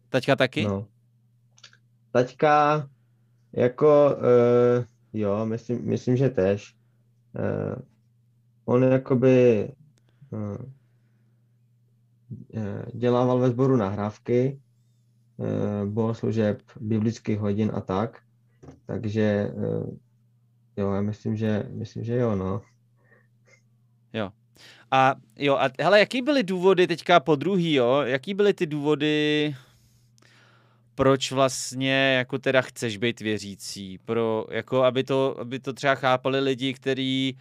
[0.09, 0.65] Teďka taky?
[0.65, 0.87] No.
[2.11, 2.89] Taťka,
[3.53, 6.75] jako, uh, jo, myslím, myslím, že tež.
[7.39, 7.75] uh,
[8.65, 9.69] on jakoby
[10.31, 10.57] uh,
[12.95, 14.61] dělával ve sboru nahrávky,
[15.37, 15.47] uh,
[15.89, 18.23] bohoslužeb, biblických hodin a tak.
[18.87, 19.97] Takže uh,
[20.77, 22.63] jo, já myslím, že, myslím, že jo, no.
[24.13, 24.31] Jo.
[24.91, 28.01] A jo, a hele, jaký byly důvody teďka po druhý, jo?
[28.01, 29.55] Jaký byly ty důvody,
[30.95, 33.99] proč vlastně jako teda chceš být věřící?
[33.99, 37.35] Pro, jako aby to, aby to třeba chápali lidi, který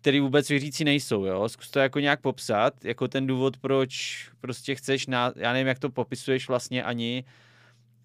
[0.00, 1.48] který vůbec věřící nejsou, jo?
[1.48, 5.78] Zkus to jako nějak popsat, jako ten důvod, proč prostě chceš, na, já nevím, jak
[5.78, 7.24] to popisuješ vlastně ani,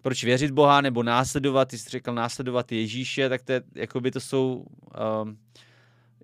[0.02, 4.10] proč věřit Boha nebo následovat, ty jsi řekl následovat Ježíše, tak to, je, jako by
[4.10, 4.66] to jsou,
[5.22, 5.38] um,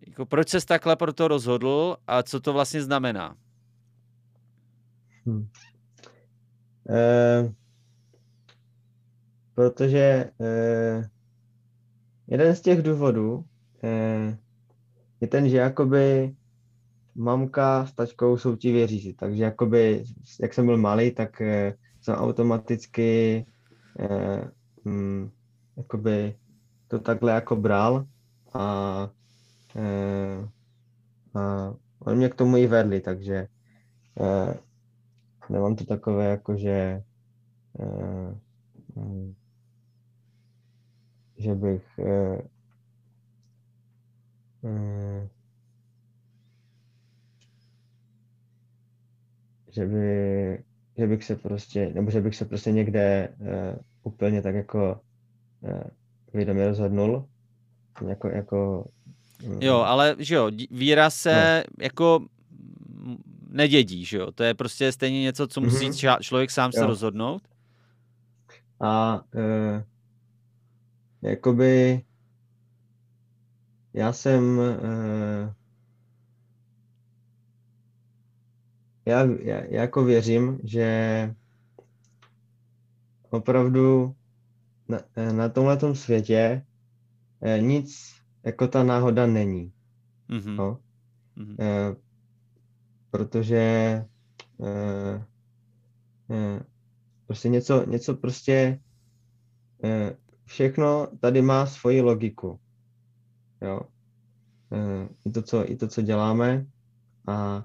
[0.06, 3.36] jako proč ses takhle pro to rozhodl a co to vlastně znamená?
[5.26, 5.48] Hmm.
[6.88, 7.52] Uh,
[9.54, 11.04] protože uh,
[12.26, 14.34] jeden z těch důvodů uh,
[15.22, 16.34] je ten, že jakoby
[17.14, 20.04] mamka s tačkou jsou ti věřící, takže jakoby,
[20.40, 21.46] jak jsem byl malý, tak uh,
[22.00, 23.46] jsem automaticky
[23.98, 24.48] uh,
[24.84, 25.30] um,
[25.76, 26.34] jakoby
[26.88, 28.06] to takhle jako bral
[28.54, 29.10] a
[29.76, 30.48] Eh,
[31.34, 33.48] a oni mě k tomu i vedli, takže
[34.20, 34.54] eh,
[35.50, 37.02] nemám to takové jako, že
[37.80, 38.38] eh,
[38.96, 39.34] mm,
[41.36, 41.84] že bych
[49.70, 50.64] že, by,
[50.98, 53.46] že bych se prostě, nebo že bych se prostě někde uh,
[54.02, 55.00] úplně tak jako
[55.60, 55.80] uh,
[56.34, 57.28] vědomě rozhodnul,
[58.08, 58.86] jako, jako
[59.60, 61.84] Jo, ale že jo, víra se no.
[61.84, 62.26] jako
[63.48, 64.32] nedědí, že jo?
[64.32, 66.18] To je prostě stejně něco, co musí mm-hmm.
[66.20, 66.80] člověk sám jo.
[66.80, 67.42] se rozhodnout.
[68.80, 69.82] A uh,
[71.22, 72.02] jakoby
[73.94, 75.52] já jsem uh,
[79.06, 81.34] já, já jako věřím, že
[83.30, 84.14] opravdu
[84.88, 84.98] na,
[85.32, 86.64] na tomhle světě
[87.60, 89.72] nic jako ta náhoda není.
[90.30, 90.56] Mm-hmm.
[90.56, 90.78] No?
[91.36, 91.56] Mm-hmm.
[91.60, 91.96] E,
[93.10, 94.06] protože e,
[96.30, 96.60] e,
[97.26, 98.80] prostě něco, něco prostě
[99.84, 102.60] e, všechno tady má svoji logiku.
[103.64, 103.80] Jo.
[104.72, 106.66] E, i, to, co, I to, co děláme
[107.26, 107.64] a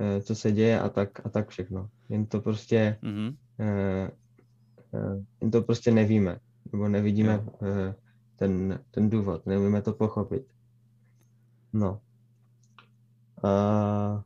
[0.00, 1.88] e, co se děje a tak, a tak všechno.
[2.08, 3.34] Jen to prostě mm-hmm.
[5.40, 6.38] jen to prostě nevíme.
[6.72, 7.94] Nebo nevidíme e,
[8.36, 10.46] ten, ten důvod, neumíme to pochopit.
[11.72, 12.00] No.
[13.42, 14.24] A,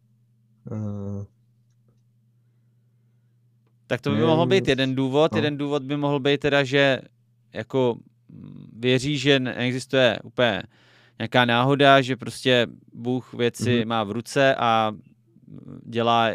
[0.70, 1.24] uh,
[3.86, 5.32] tak to by nevím, mohl být jeden důvod.
[5.32, 5.38] No.
[5.38, 7.00] Jeden důvod by mohl být teda, že
[7.52, 7.96] jako
[8.78, 10.62] věří, že neexistuje úplně
[11.18, 13.86] nějaká náhoda, že prostě Bůh věci mm-hmm.
[13.86, 14.92] má v ruce a
[15.84, 16.28] dělá,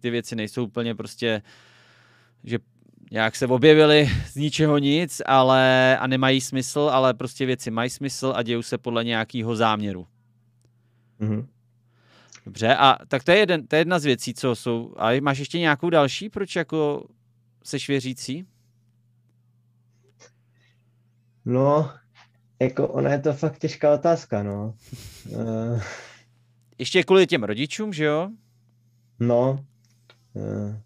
[0.00, 1.42] ty věci nejsou úplně prostě,
[2.44, 2.58] že
[3.10, 8.32] nějak se objevily z ničeho nic, ale a nemají smysl, ale prostě věci mají smysl
[8.36, 10.06] a dějou se podle nějakého záměru.
[11.20, 11.46] Mm-hmm.
[12.46, 14.94] Dobře, a tak to je, jeden, to je jedna z věcí, co jsou.
[14.96, 17.06] A máš ještě nějakou další, proč jako
[17.64, 18.46] seš věřící?
[21.44, 21.90] No,
[22.60, 24.74] jako ona je to fakt těžká otázka, no.
[25.30, 25.82] uh...
[26.78, 28.30] Ještě kvůli těm rodičům, že jo?
[29.20, 29.64] No.
[30.32, 30.76] Uh...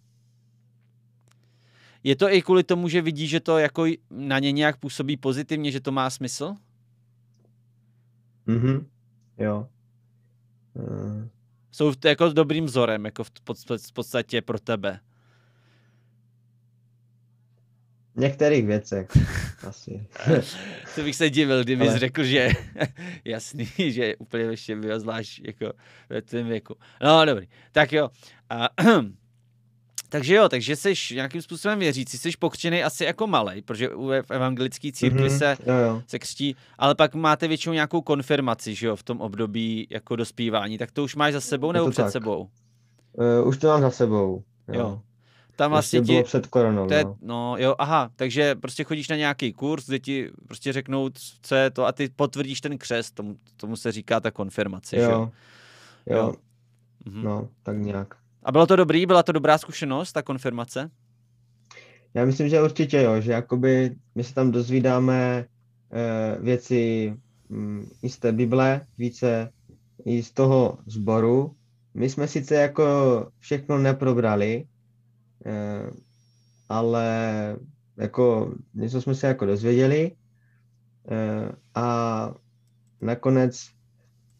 [2.03, 5.71] Je to i kvůli tomu, že vidí, že to jako na ně nějak působí pozitivně,
[5.71, 6.55] že to má smysl?
[8.45, 8.87] Mhm,
[9.37, 9.67] jo.
[10.73, 11.27] Uh...
[11.71, 14.99] Jsou to jako dobrým vzorem, jako v podstatě pro tebe.
[18.15, 19.07] V některých věcech,
[19.67, 20.07] asi.
[20.95, 21.99] to bych se divil, kdybys Ale...
[21.99, 22.49] řekl, že
[23.25, 25.73] jasný, že úplně ještě zvlášť jako
[26.09, 26.75] ve tvém věku.
[27.03, 27.47] No, dobrý.
[27.71, 28.09] Tak jo.
[28.49, 28.69] A,
[30.09, 33.89] takže jo, takže jsi nějakým způsobem věřící, jsi pokřtěný asi jako malej, protože
[34.21, 36.01] v evangelické církvi mm-hmm, se, jo, jo.
[36.07, 40.77] se křtí, ale pak máte většinou nějakou konfirmaci, že jo, v tom období jako dospívání,
[40.77, 42.11] tak to už máš za sebou nebo před tak.
[42.11, 42.49] sebou?
[43.11, 44.43] Uh, už to mám za sebou.
[44.67, 44.79] Jo.
[44.79, 45.01] jo.
[45.55, 47.17] Tam vlastně ti, bylo před koronou, to je, no.
[47.21, 47.55] no.
[47.57, 51.09] jo, aha, takže prostě chodíš na nějaký kurz, kde ti prostě řeknou,
[51.41, 55.11] co je to a ty potvrdíš ten křest, tomu, tomu se říká ta konfirmace, jo.
[55.11, 55.31] jo?
[56.05, 56.33] Jo.
[57.05, 57.23] Mhm.
[57.23, 58.15] no, tak nějak.
[58.43, 59.05] A bylo to dobrý?
[59.05, 60.89] Byla to dobrá zkušenost, ta konfirmace?
[62.13, 65.45] Já myslím, že určitě jo, že jakoby my se tam dozvídáme
[65.91, 67.13] e, věci
[67.49, 69.51] m, i z té Bible, více
[70.05, 71.55] i z toho sboru.
[71.93, 72.83] My jsme sice jako
[73.39, 74.65] všechno neprobrali,
[76.69, 77.07] ale
[77.97, 80.11] jako něco jsme se jako dozvěděli
[81.11, 82.33] e, a
[83.03, 83.69] nakonec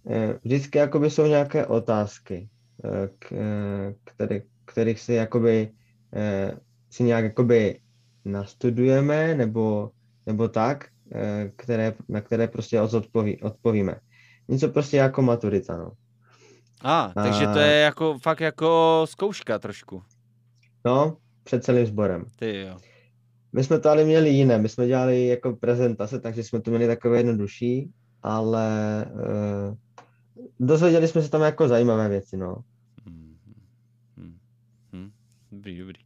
[0.10, 2.50] eh, vždycky jakoby jsou nějaké otázky,
[2.84, 5.72] eh, k, eh, který, kterých si jakoby
[6.90, 7.80] si nějak jakoby
[8.26, 9.92] nastudujeme nebo,
[10.26, 10.88] nebo tak,
[11.56, 13.96] které, na které prostě odpoví, odpovíme.
[14.48, 15.92] Něco prostě jako maturita, no.
[16.82, 20.04] A, takže to je jako fakt jako zkouška trošku.
[20.86, 22.26] No, před celým sborem.
[22.36, 22.78] Ty jo.
[23.54, 26.88] My jsme to ale měli jiné, my jsme dělali jako prezentace, takže jsme to měli
[26.88, 27.92] takové jednodušší,
[28.24, 29.78] ale uh,
[30.60, 32.64] dozvěděli jsme se tam jako zajímavé věci, no.
[33.06, 33.38] Hmm,
[34.18, 34.38] hmm,
[34.94, 35.12] hmm.
[35.52, 36.02] Dobrý, dobrý.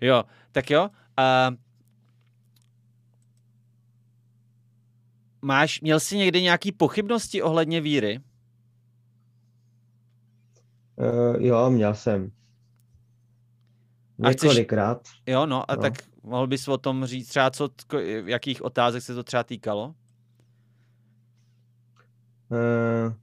[0.00, 0.82] Jo, tak jo.
[1.18, 1.56] Uh,
[5.42, 8.20] máš, měl jsi někdy nějaký pochybnosti ohledně víry?
[10.96, 12.32] Uh, jo, měl jsem.
[14.18, 15.00] Několikrát.
[15.00, 15.22] Chceš...
[15.26, 15.82] Jo, no, a no.
[15.82, 15.92] tak
[16.22, 17.68] mohl bys o tom říct třeba, co,
[18.24, 19.94] jakých otázek se to třeba týkalo?
[22.48, 23.14] Uh,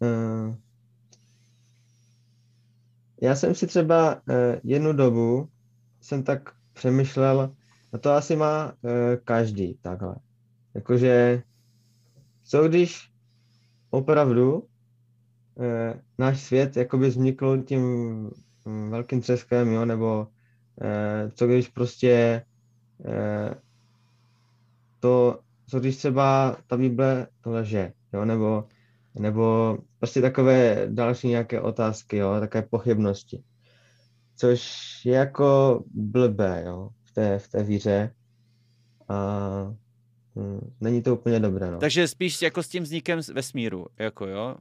[0.00, 0.54] uh,
[3.22, 4.20] já jsem si třeba uh,
[4.64, 5.48] jednu dobu
[6.00, 7.54] jsem tak přemýšlel,
[7.92, 8.90] a to asi má uh,
[9.24, 10.16] každý takhle.
[10.74, 11.42] Jakože,
[12.42, 13.10] co když
[13.90, 14.68] opravdu
[15.56, 17.82] uh, náš svět jakoby vznikl tím
[18.64, 20.28] um, velkým třeskem, jo, nebo
[20.82, 22.44] uh, co když prostě
[22.98, 23.54] uh,
[25.00, 28.64] to, co když třeba ta Bible leže, jo, nebo,
[29.14, 33.42] nebo prostě takové další nějaké otázky, jo, takové pochybnosti.
[34.36, 38.14] Což je jako blbé, jo, v té, v té víře.
[39.08, 39.74] A
[40.36, 41.78] hm, není to úplně dobré, no.
[41.78, 44.56] Takže spíš jako s tím vznikem vesmíru, jako jo?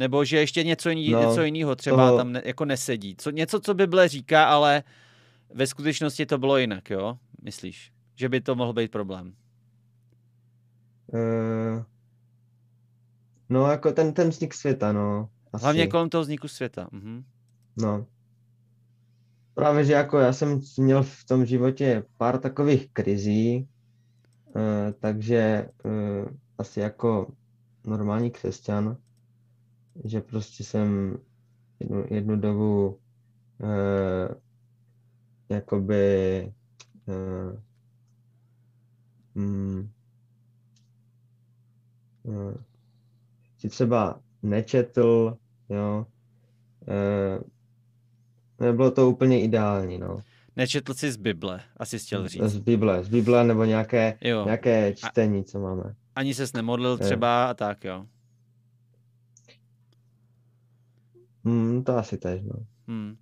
[0.00, 2.18] Nebo že ještě něco, jiný, no, něco jiného třeba toho...
[2.18, 3.16] tam ne, jako nesedí.
[3.18, 4.82] Co, něco, co Bible říká, ale
[5.54, 7.18] ve skutečnosti to bylo jinak, jo?
[7.42, 7.92] Myslíš?
[8.14, 9.34] Že by to mohl být problém?
[11.06, 11.82] Uh,
[13.48, 15.28] no, jako ten, ten vznik světa, no.
[15.52, 15.62] Asi.
[15.62, 16.88] Hlavně kolem toho vzniku světa.
[16.92, 17.24] Mhm.
[17.76, 18.06] No.
[19.54, 23.68] Právě, že jako já jsem měl v tom životě pár takových krizí,
[24.46, 24.62] uh,
[25.00, 26.28] takže uh,
[26.58, 27.32] asi jako
[27.84, 28.96] normální křesťan,
[30.04, 31.18] že prostě jsem
[31.80, 32.98] jednu, jednu dobu
[33.58, 34.34] uh,
[35.48, 36.52] jakoby
[37.06, 37.58] uh,
[39.34, 39.90] mm,
[42.22, 42.54] uh,
[43.58, 45.36] si třeba nečetl,
[45.68, 46.06] jo,
[46.80, 47.44] uh,
[48.66, 50.20] nebylo to úplně ideální, no.
[50.56, 52.42] Nečetl jsi z Bible, asi chtěl říct.
[52.42, 54.44] Z Bible, z Bible nebo nějaké, jo.
[54.44, 55.94] nějaké čtení, co máme.
[56.14, 58.06] Ani ses nemodlil třeba a tak, jo.
[61.44, 62.54] Hmm, to asi tež, no.
[62.88, 63.16] Hmm.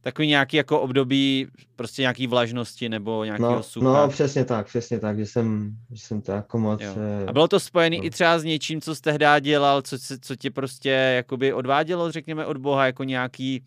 [0.00, 1.46] Takový nějaký jako období
[1.76, 3.86] prostě nějaký vlažnosti nebo nějakého no, sucha.
[3.86, 6.80] No, přesně tak, přesně tak, že jsem, že jsem to jako moc...
[6.80, 6.94] Jo.
[7.26, 8.04] A bylo to spojené no.
[8.04, 12.46] i třeba s něčím, co jsi tehdy dělal, co, co tě prostě jakoby odvádělo, řekněme,
[12.46, 13.64] od Boha, jako nějaký,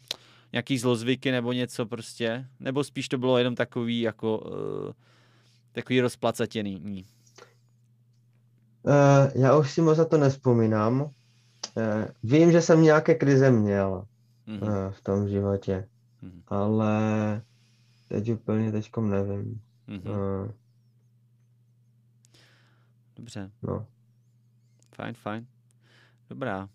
[0.53, 2.45] nějaký zlozvyky nebo něco prostě?
[2.59, 4.91] Nebo spíš to bylo jenom takový jako uh,
[5.71, 7.05] takový rozplacatěný?
[8.83, 11.18] Uh, já už si moc za to nespomínám, Eh,
[12.23, 14.05] vím, že jsem nějaké krize měl
[14.47, 14.91] mm-hmm.
[14.91, 15.87] v tom životě,
[16.23, 16.41] mm-hmm.
[16.47, 17.41] ale
[18.07, 19.61] teď úplně teďkom nevím.
[19.87, 20.51] Mm-hmm.
[23.15, 23.51] Dobře.
[23.61, 23.85] No.
[24.95, 25.47] Fajn, fajn.
[26.29, 26.69] Dobrá.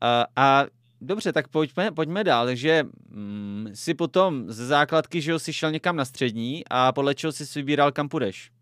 [0.00, 0.66] A, a
[1.00, 2.46] dobře, tak pojďme, pojďme dál.
[2.46, 7.32] Takže mm, si potom ze základky, že jsi šel někam na střední a podle čeho
[7.32, 8.52] jsi vybíral, kam půjdeš?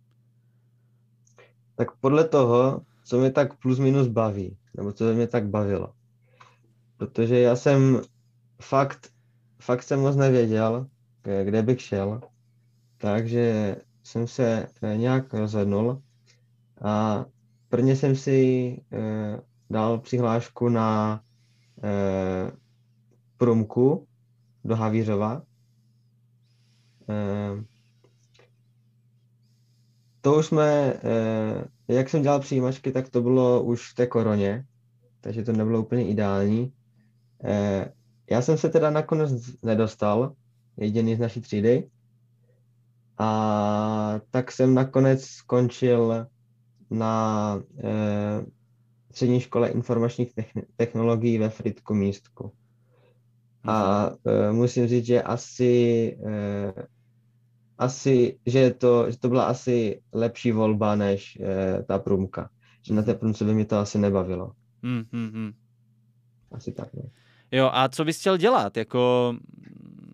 [1.75, 5.93] Tak podle toho, co mě tak plus minus baví nebo co mě tak bavilo.
[6.97, 8.01] Protože já jsem
[8.63, 9.13] fakt,
[9.59, 10.87] fakt jsem moc nevěděl,
[11.45, 12.21] kde bych šel,
[12.99, 16.03] takže jsem se eh, nějak rozhodnul
[16.83, 17.25] a
[17.69, 21.21] prvně jsem si eh, dal přihlášku na
[21.83, 22.53] eh,
[23.37, 24.07] průmku
[24.65, 25.43] do Havířova.
[30.21, 30.95] To už jsme,
[31.89, 34.65] jak jsem dělal přijímačky, tak to bylo už v té koroně,
[35.21, 36.73] takže to nebylo úplně ideální.
[37.45, 37.93] Eh,
[38.31, 39.33] já jsem se teda nakonec
[39.63, 40.33] nedostal,
[40.77, 41.89] jediný z naší třídy,
[43.19, 46.27] a tak jsem nakonec skončil
[46.91, 48.47] na eh,
[49.11, 50.33] střední škole informačních
[50.77, 52.53] technologií ve Fritku místku.
[53.65, 55.73] A e, musím říct, že asi,
[56.27, 56.73] e,
[57.79, 62.51] asi že, to, že to byla asi lepší volba než e, ta průmka.
[62.83, 64.53] Že na té průmce by mi to asi nebavilo.
[64.83, 65.53] Hmm, hmm, hmm.
[66.53, 67.03] Asi tak, ne?
[67.53, 69.35] Jo, a co bys chtěl dělat jako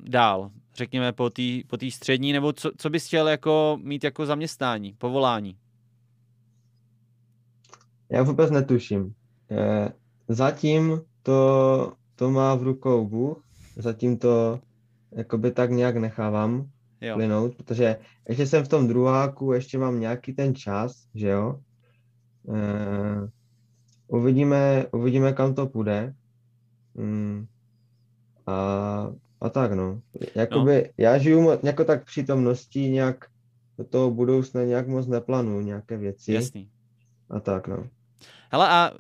[0.03, 0.51] dál?
[0.75, 4.93] Řekněme po té po tý střední, nebo co, co bys chtěl jako mít jako zaměstnání,
[4.99, 5.57] povolání?
[8.11, 9.15] já vůbec netuším.
[9.51, 9.93] Eh,
[10.29, 13.43] zatím to, to má v rukou Bůh,
[13.77, 14.61] zatím to
[15.13, 16.71] jakoby tak nějak nechávám
[17.05, 17.15] Jo.
[17.15, 17.97] plynout, protože
[18.29, 21.61] ještě jsem v tom druháku, ještě mám nějaký ten čas, že jo.
[22.55, 23.29] Eh,
[24.09, 26.15] uvidíme, uvidíme, kam to půjde.
[26.95, 27.47] Mm,
[28.47, 30.01] a, a tak, no.
[30.35, 33.27] Jakoby, já žiju jako tak přítomností, nějak
[33.79, 36.33] do toho budoucna nějak moc neplánuju nějaké věci.
[36.33, 36.71] Jasný.
[37.31, 37.89] A tak, no.
[38.51, 38.93] Hele a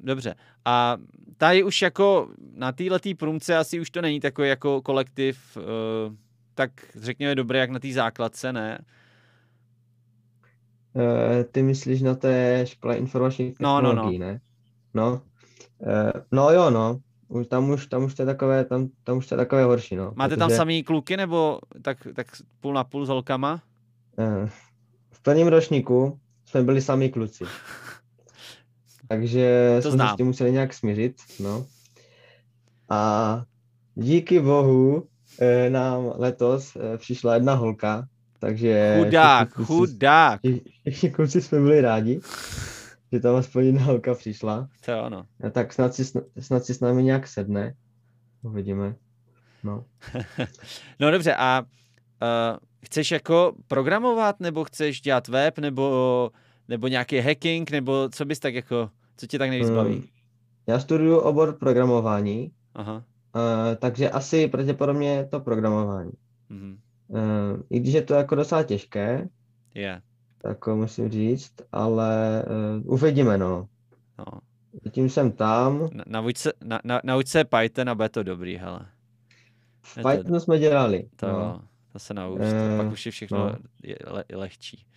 [0.00, 0.34] dobře.
[0.64, 0.96] A
[1.36, 6.14] tady už jako na této průmce asi už to není takový jako kolektiv, uh,
[6.54, 8.78] tak řekněme dobré jak na té základce, ne?
[10.96, 13.88] Eh, ty myslíš na té škole informačních No, no, no.
[13.90, 14.40] technologií, ne?
[14.94, 15.22] No.
[15.86, 16.98] Eh, no jo, no.
[17.28, 19.96] Už, tam, už, tam už to je takové, tam, tam už to je takové horší,
[19.96, 20.12] no.
[20.16, 22.26] Máte tam protože, samý kluky nebo tak, tak
[22.60, 23.62] půl na půl s holkama?
[24.18, 24.48] eh,
[25.12, 27.44] v prvním ročníku jsme byli sami kluci.
[29.08, 30.14] Takže To jsme se znám.
[30.14, 31.66] s tím museli nějak smířit, no.
[32.88, 33.42] A
[33.94, 35.08] díky bohu
[35.68, 38.06] nám letos eh, přišla jedna holka,
[38.38, 40.40] takže Chudák, všichni kluci- chudák.
[40.90, 42.20] všichni kluci jsme byli rádi,
[43.12, 44.68] že tam aspoň jedna holka přišla.
[44.84, 45.26] To je ono.
[45.46, 47.74] A tak snad si, sn- snad si s námi nějak sedne.
[48.42, 48.94] Uvidíme.
[49.64, 49.84] No.
[51.00, 56.30] No dobře, a uh, chceš jako programovat, nebo chceš dělat web, nebo,
[56.68, 59.94] nebo nějaký hacking, nebo co bys tak jako, co tě tak nejvíc baví?
[59.94, 60.02] Mm,
[60.66, 63.04] Já studuju obor programování, Aha.
[63.34, 63.40] Uh,
[63.78, 66.12] takže asi pravděpodobně to programování.
[66.48, 66.78] Mhm.
[67.08, 67.18] Uh,
[67.70, 69.28] I když je to jako docela těžké,
[69.74, 70.02] Je.
[70.42, 72.44] tak musím říct, ale
[72.84, 73.68] uh, uvidíme, no.
[74.18, 74.24] No.
[74.84, 75.88] Zatím jsem tam.
[75.92, 78.86] Na, nauč, se, na, na, nauč se Python a bude to dobrý, hele.
[79.82, 81.08] V Je to- Pythonu jsme dělali.
[81.16, 81.62] To, no.
[81.92, 83.56] to se nauč, to pak už je všechno no.
[83.82, 84.84] je, le, lehčí.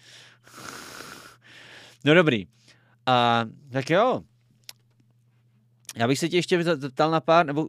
[2.06, 2.48] No dobrý.
[3.06, 4.22] A, tak jo.
[5.98, 7.68] Já bych se tě ještě zep- zeptal na pár, nebo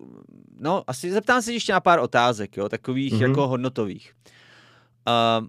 [0.61, 3.22] no, asi zeptám se tě ještě na pár otázek, jo, takových Mhm.
[3.22, 4.12] jako hodnotových.
[5.07, 5.45] A,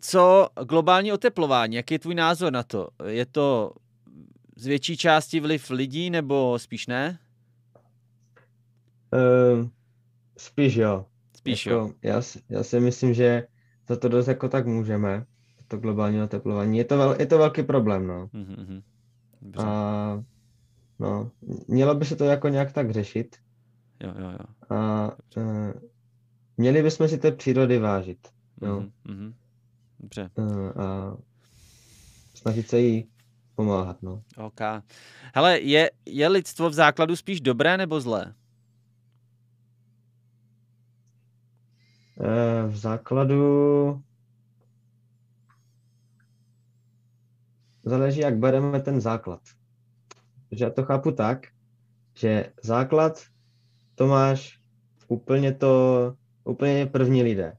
[0.00, 2.88] co globální oteplování, jaký je tvůj názor na to?
[3.06, 3.72] Je to
[4.56, 7.18] z větší části vliv lidí, nebo spíš ne?
[9.12, 9.68] Uh,
[10.38, 11.06] spíš jo.
[11.36, 11.90] Spíš jako, jo.
[12.02, 13.46] Já, si- já si myslím, že
[13.88, 15.26] za to dost jako tak můžeme.
[15.68, 16.78] To globální oteplování.
[16.78, 18.28] Je to, vel, je to velký problém, no.
[18.32, 18.82] Mhm, mhm.
[19.42, 19.62] Dobře.
[19.66, 20.24] A
[21.02, 21.30] no,
[21.68, 23.36] mělo by se to jako nějak tak řešit.
[24.00, 24.76] Jo, jo, jo.
[24.76, 25.72] A uh,
[26.56, 28.28] měli bychom si té přírody vážit.
[28.62, 28.80] Jo.
[28.80, 29.34] Mhm, mhm.
[30.00, 30.30] Dobře.
[30.34, 31.16] Uh, a
[32.34, 33.08] snažit se jí
[33.54, 34.22] pomáhat, no.
[34.36, 34.60] OK.
[35.34, 38.34] Hele, je, je lidstvo v základu spíš dobré nebo zlé?
[42.20, 44.02] Eh, v základu
[47.84, 49.40] záleží, jak bereme ten základ.
[50.52, 51.46] Protože já to chápu tak,
[52.14, 53.22] že základ
[53.94, 54.60] to máš
[55.08, 57.56] úplně to, úplně první lidé.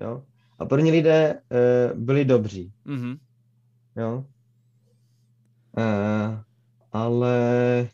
[0.00, 0.24] Jo?
[0.58, 2.72] A první lidé eh, byli dobří.
[2.84, 3.16] Mhm.
[3.96, 4.24] Jo?
[5.78, 6.42] Eh,
[6.92, 7.88] ale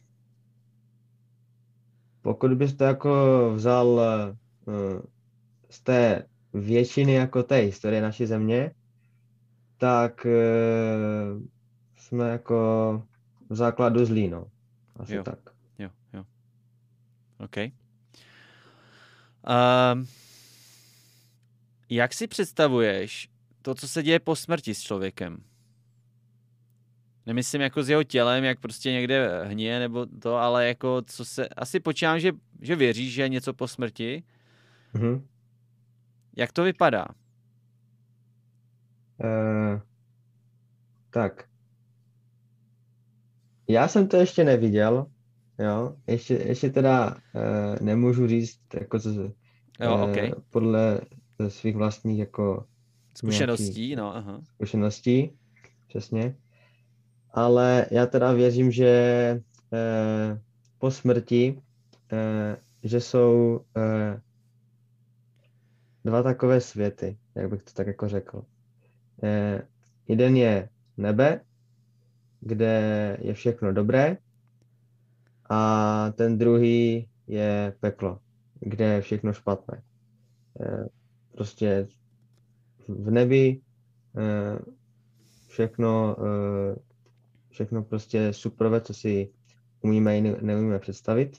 [2.23, 4.37] pokud bys to jako vzal eh,
[5.71, 8.71] z té většiny jako té historie naší země,
[9.79, 10.41] tak eh,
[11.97, 13.03] jsme jako
[13.49, 14.51] v základu zlí, no.
[14.97, 15.23] Asi Jo.
[15.23, 15.39] tak.
[15.79, 16.25] Jo, jo.
[17.39, 17.57] OK.
[19.97, 20.07] Um,
[21.91, 23.29] jak si představuješ
[23.63, 25.43] to, co se děje po smrti s člověkem?
[27.27, 31.49] Nemyslím jako s jeho tělem, jak prostě někde hníje nebo to, ale jako co se...
[31.49, 34.23] Asi počítám, že, že věříš, že je něco po smrti.
[34.95, 35.27] Mhm.
[36.37, 37.07] Jak to vypadá?
[39.25, 39.81] Eh,
[41.11, 41.49] tak.
[43.69, 45.07] Já jsem to ještě neviděl,
[45.59, 45.97] jo.
[46.07, 49.11] Ještě, ještě teda eh, nemůžu říct, jako co,
[49.81, 50.45] Jo, OK.
[50.51, 51.01] podle
[51.49, 52.67] svých vlastních jako
[53.17, 54.41] Zkušeností, no, aha.
[54.45, 55.31] zkušeností,
[55.89, 56.37] přesně.
[57.31, 58.89] Ale já teda věřím, že
[59.73, 60.41] eh,
[60.79, 61.63] po smrti,
[62.13, 64.21] eh, že jsou eh,
[66.05, 68.43] dva takové světy, jak bych to tak jako řekl.
[69.23, 69.63] Eh,
[70.09, 71.41] jeden je nebe,
[72.47, 74.17] kde je všechno dobré,
[75.51, 78.19] a ten druhý je peklo,
[78.61, 79.83] kde je všechno špatné.
[80.61, 80.87] Eh,
[81.33, 81.89] prostě
[82.89, 83.61] v nebi
[84.19, 84.59] eh,
[85.49, 86.77] všechno, eh,
[87.49, 89.31] všechno prostě superové, co si
[89.81, 91.37] umíme i ne- neumíme představit.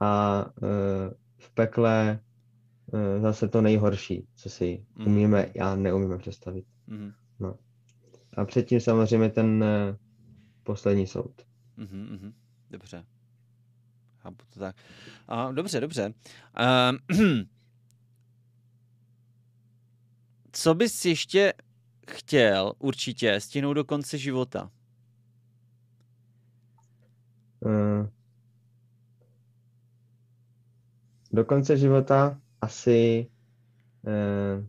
[0.00, 0.44] A
[1.38, 2.20] v pekle
[3.22, 5.08] zase to nejhorší, co si Mhm.
[5.08, 6.64] umíme a neumíme představit.
[6.86, 7.12] Mhm.
[8.36, 9.64] A předtím samozřejmě ten,
[10.64, 11.42] poslední soud.
[11.76, 12.34] Mhm, mhm.
[12.70, 13.04] Dobře.
[14.18, 14.76] Chápu to tak.
[15.28, 16.14] A, dobře, dobře.
[16.60, 17.18] Uh,
[20.52, 21.52] co bys ještě
[22.10, 24.70] chtěl určitě stihnout do konce života?
[27.60, 28.08] Uh,
[31.32, 33.26] do konce života asi
[34.02, 34.64] uh,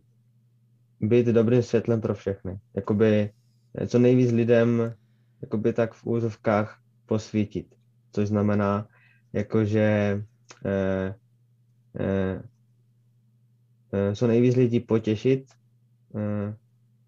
[1.08, 2.60] být dobrým světlem pro všechny.
[2.74, 3.32] Jakoby
[3.74, 4.94] eh, co nejvíc lidem
[5.46, 7.74] jakoby tak v úzovkách posvítit.
[8.12, 8.88] Což znamená,
[9.32, 10.18] jakože
[10.66, 11.14] eh,
[12.00, 12.42] eh,
[13.92, 15.46] eh, co nejvíc lidí potěšit,
[16.16, 16.56] eh,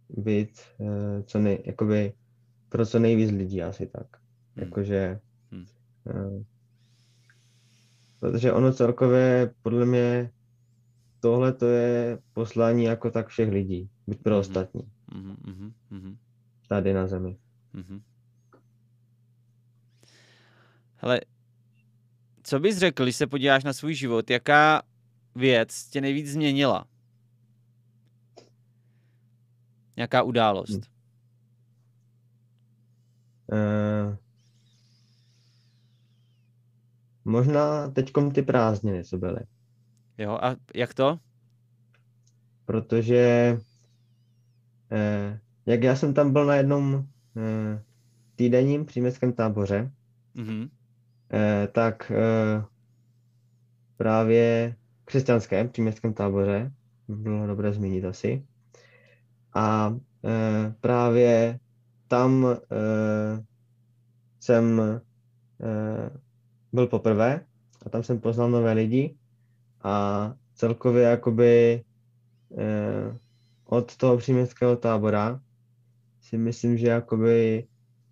[0.09, 2.13] být eh, co nej, jakoby
[2.69, 4.07] pro co nejvíc lidí asi tak.
[4.57, 4.65] Hmm.
[4.65, 5.21] Jakože
[5.51, 5.65] Hmm.
[6.11, 6.45] eh,
[8.21, 10.31] protože ono celkově podle mě
[11.21, 14.41] tohle to je poslání jako tak všech lidí, být pro Mhm.
[14.41, 14.83] ostatní
[15.15, 16.17] Mhm, mhm, mhm,
[16.69, 17.37] tady na zemi.
[17.73, 18.01] mhm.
[20.99, 21.21] Hele,
[22.43, 24.83] co bys řekl, když se podíváš na svůj život, jaká
[25.35, 26.85] věc tě nejvíc změnila?
[29.97, 30.81] Nějaká událost?
[33.53, 34.17] Eh,
[37.25, 39.41] možná teďkom ty prázdniny, co byly,
[40.19, 41.19] Jo, a jak to?
[42.65, 43.59] protože
[44.93, 47.83] eh, jak já jsem tam byl na jednom eh,
[48.37, 49.91] týdenním příměstském táboře,
[50.35, 50.78] Mhm, eh,
[51.73, 52.65] tak eh,
[53.97, 54.75] právě
[55.05, 56.73] křesťanském příměstském táboře,
[57.09, 58.45] bylo dobré zmínit asi,
[59.55, 61.59] a eh, právě
[62.09, 63.45] tam eh,
[64.41, 64.81] jsem
[65.61, 66.11] eh,
[66.73, 67.45] byl poprvé
[67.87, 69.17] a tam jsem poznal nové lidi
[69.83, 71.85] a celkově jakoby
[72.59, 73.19] eh,
[73.65, 75.41] od toho příměstského tábora
[76.21, 77.67] si myslím, že jakoby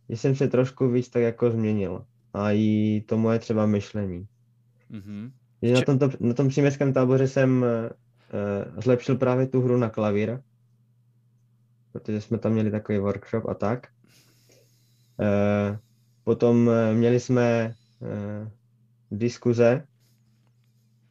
[0.09, 2.05] že jsem se trošku víc tak jako změnil
[2.37, 4.26] a i to moje třeba myšlení.
[4.91, 5.32] mhm,
[5.62, 10.41] Že na, tomto, na tom příměstském táboře jsem uh, zlepšil právě tu hru na klavír,
[11.93, 13.87] protože jsme tam měli takový workshop a tak.
[15.18, 15.76] Uh,
[16.24, 18.49] potom eh, měli jsme uh,
[19.11, 19.87] diskuze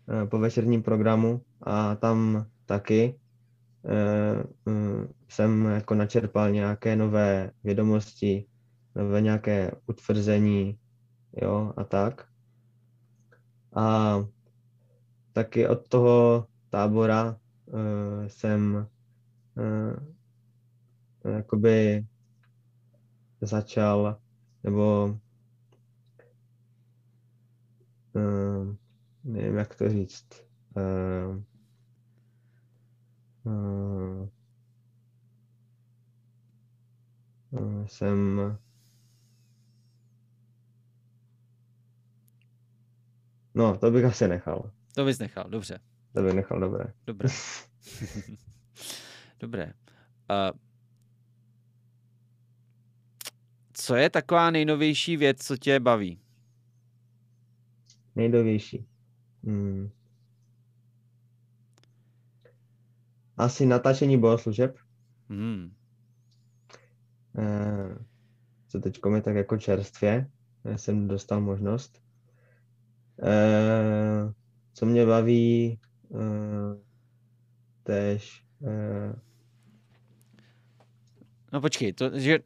[0.08, 3.20] uh, po večerním programu a tam taky
[3.84, 8.46] uh, jsem jako načerpal nějaké nové vědomosti,
[8.96, 10.78] nové nějaké utvrzení,
[11.42, 12.28] jo, a tak.
[13.76, 14.16] A
[15.34, 18.88] taky od toho tábora uh, jsem
[19.58, 22.06] uh, jakoby
[23.42, 24.20] začal,
[24.64, 25.06] nebo
[28.14, 28.76] uh,
[29.24, 30.28] nevím, jak to říct.
[30.76, 31.44] Uh,
[33.44, 34.30] uh,
[37.86, 38.42] jsem
[43.56, 44.72] No, to bych asi nechal.
[44.96, 45.80] to bys nechal, dobře,
[46.14, 46.94] To bych nechal dobré.
[47.06, 47.30] dobré.
[49.40, 49.74] dobré.
[50.30, 50.60] Uh,
[53.74, 56.20] co je taková nejnovější věc, co tě baví?
[58.16, 58.86] Nejdovější.
[59.44, 59.90] Hmm.
[63.38, 64.78] Asi natáčení bohoslužeb,
[65.30, 65.74] Hmm.
[67.38, 67.98] eh,
[68.68, 70.32] co teď je tak jako čerstvě,
[70.64, 72.05] já jsem dostal možnost.
[73.24, 74.32] Eh,
[74.74, 75.80] co mě baví,
[76.16, 76.78] eh,
[77.84, 79.14] tež, eh,
[81.54, 82.40] No počkej, to, že,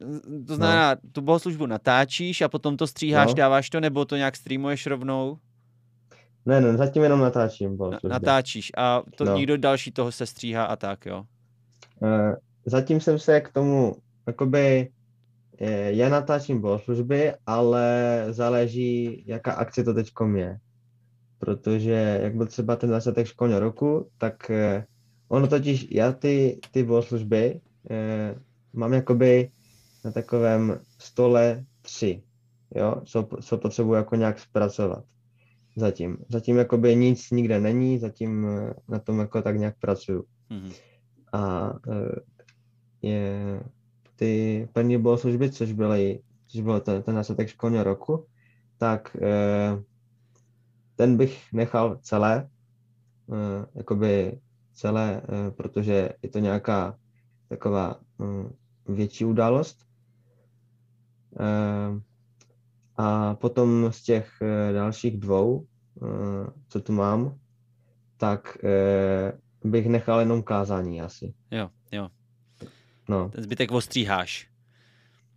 [0.46, 1.10] to znamená, no.
[1.12, 3.34] tu bohoslužbu natáčíš a potom to stříháš, No.
[3.34, 5.38] dáváš to, nebo to nějak streamuješ rovnou?
[6.46, 9.36] ne, ne, zatím jenom natáčím Na, natáčíš a to No.
[9.36, 11.24] někdo další toho se stříhá a tak, jo?
[12.02, 13.94] Eh, zatím jsem se k tomu,
[14.26, 14.88] jakoby,
[15.90, 20.58] já natáčím bohoslužby, ale záleží, jaká akce to teď je.
[21.38, 24.86] Protože jak byl třeba ten začátek školního roku, tak eh,
[25.28, 28.34] ono totiž, já ty, ty bohoslužby eh,
[28.72, 29.50] mám jakoby
[30.04, 32.22] na takovém stole tři,
[32.74, 35.04] jo, co, co potřebuji jako nějak zpracovat.
[35.76, 36.18] Zatím.
[36.28, 40.24] Zatím jakoby nic nikde není, zatím eh, na tom jako tak nějak pracuju.
[40.50, 40.70] Mhm.
[41.32, 42.20] A eh,
[43.02, 43.60] je,
[44.20, 48.26] ty první bohoslužby, což byly, což bylo ten, ten začátek školního roku,
[48.78, 49.82] tak eh,
[50.96, 52.48] ten bych nechal celé,
[53.32, 54.40] eh, jakoby
[54.72, 56.98] celé, eh, protože je to nějaká
[57.48, 59.86] taková eh, větší událost.
[62.96, 64.30] A potom z těch
[64.72, 65.66] dalších dvou,
[66.68, 67.38] co tu mám,
[68.16, 68.58] tak
[69.64, 71.34] bych nechal jenom kázání asi.
[71.50, 71.70] Jo.
[73.10, 74.48] No, Ten zbytek ostříháš.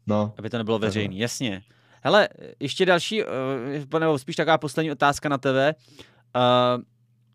[0.07, 1.63] No, Aby to nebylo veřejný, jasně.
[2.01, 5.75] Hele, ještě další, uh, nebo spíš taková poslední otázka na tebe.
[6.35, 6.81] Uh,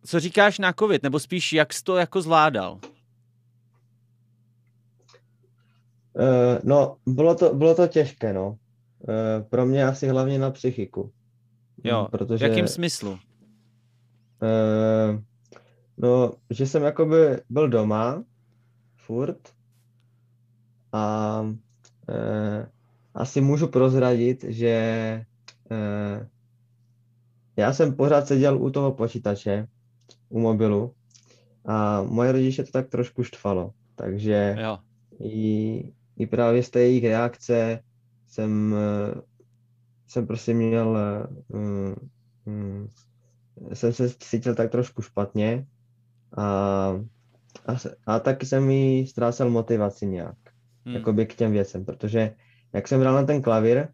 [0.05, 2.72] co říkáš na covid, nebo spíš jak jsi to jako zvládal?
[6.12, 8.49] Uh, no, bylo to, bylo to těžké, no.
[8.49, 8.57] Uh,
[9.49, 11.12] pro mě asi hlavně na psychiku.
[11.84, 13.11] Jo, protože, v jakém smyslu?
[13.11, 13.18] Uh,
[15.97, 17.16] no, že jsem jakoby
[17.51, 18.24] byl doma
[18.97, 19.57] furt
[20.93, 22.66] a uh,
[23.14, 25.24] asi můžu prozradit, že
[25.70, 26.26] uh,
[27.57, 29.66] já jsem pořád seděl u toho počítače,
[30.28, 30.95] u mobilu
[31.64, 34.78] a moje rodiče to tak trošku štvalo, takže Jo.
[35.20, 37.80] i, i právě z té jejich reakce
[38.28, 39.20] jsem, eh,
[40.07, 40.99] jsem prostě měl,
[41.49, 41.95] um,
[42.45, 42.91] um,
[43.72, 45.66] jsem se cítil tak trošku špatně
[46.36, 46.45] a,
[47.66, 47.72] a,
[48.07, 50.39] a taky jsem mi ztrácel motivaci nějak,
[50.89, 50.95] Hm.
[50.95, 52.34] jakoby k těm věcem, protože
[52.72, 53.89] jak jsem hrál na ten klavír,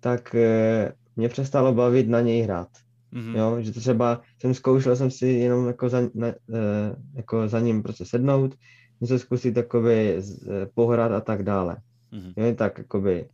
[0.00, 2.68] tak eh, mě přestalo bavit na něj hrát.
[3.12, 3.36] Mhm.
[3.36, 7.60] Jo, že to třeba jsem zkoušel jsem si jenom jako za, na, eh, jako za
[7.60, 8.54] ním prostě sednout,
[9.00, 11.76] něco zkusit jakoby eh, pohrát a tak dále.
[12.12, 12.32] Mhm.
[12.36, 13.28] Jo, tak jakoby.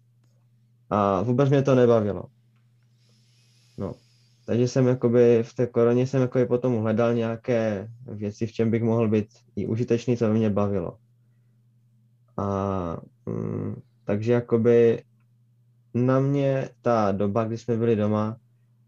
[0.90, 2.24] A vůbec mě to nebavilo.
[3.78, 3.94] No.
[4.46, 8.82] Takže jsem jakoby v té koroně jsem jakoby potom hledal nějaké věci, v čem bych
[8.82, 10.98] mohl být i užitečný, co by mě bavilo.
[12.38, 15.02] A mm, takže jakoby
[15.94, 18.36] na mě ta doba, kdy jsme byli doma,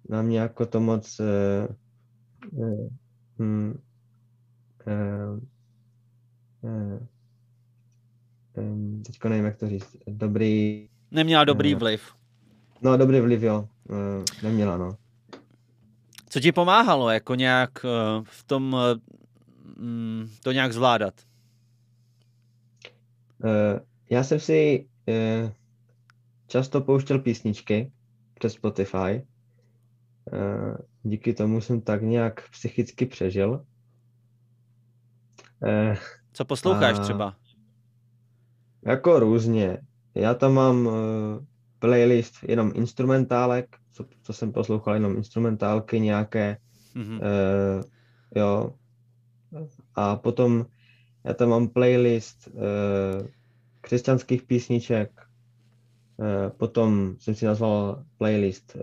[0.08, 1.68] na mě jako to moc eh,
[2.62, 2.88] eh,
[3.38, 3.80] hm,
[4.86, 5.40] eh,
[6.64, 7.06] eh,
[8.54, 11.78] em, teďko nevím, jak to říct, dobrý, Neměla dobrý Eh.
[11.78, 12.14] vliv.
[12.82, 13.68] no dobrý vliv, jo,
[14.42, 14.96] neměla, no.
[16.28, 17.70] Co ti pomáhalo jako nějak
[18.22, 18.76] v tom
[19.78, 21.14] mm, to nějak zvládat?
[23.44, 23.80] Eh,
[24.10, 25.52] já jsem si eh,
[26.46, 27.92] často pouštěl písničky
[28.34, 29.26] přes Spotify.
[30.32, 33.64] Eh, díky tomu jsem tak nějak psychicky přežil.
[36.32, 37.36] Co posloucháš A- třeba?
[38.86, 39.78] Jako různě.
[40.14, 40.88] Já tam mám
[41.78, 46.56] playlist jenom instrumentálek, co, co jsem poslouchal, jenom instrumentálky nějaké,
[46.94, 47.12] Mhm.
[47.14, 47.82] uh,
[48.36, 48.74] jo.
[49.94, 50.66] A potom
[51.24, 53.26] já tam mám playlist uh,
[53.80, 55.10] křesťanských písniček,
[56.16, 58.82] uh, potom jsem si nazval playlist uh,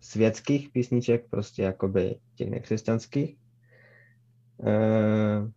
[0.00, 3.36] světských písniček, prostě jakoby těch nekřesťanských.
[4.58, 5.50] Uh,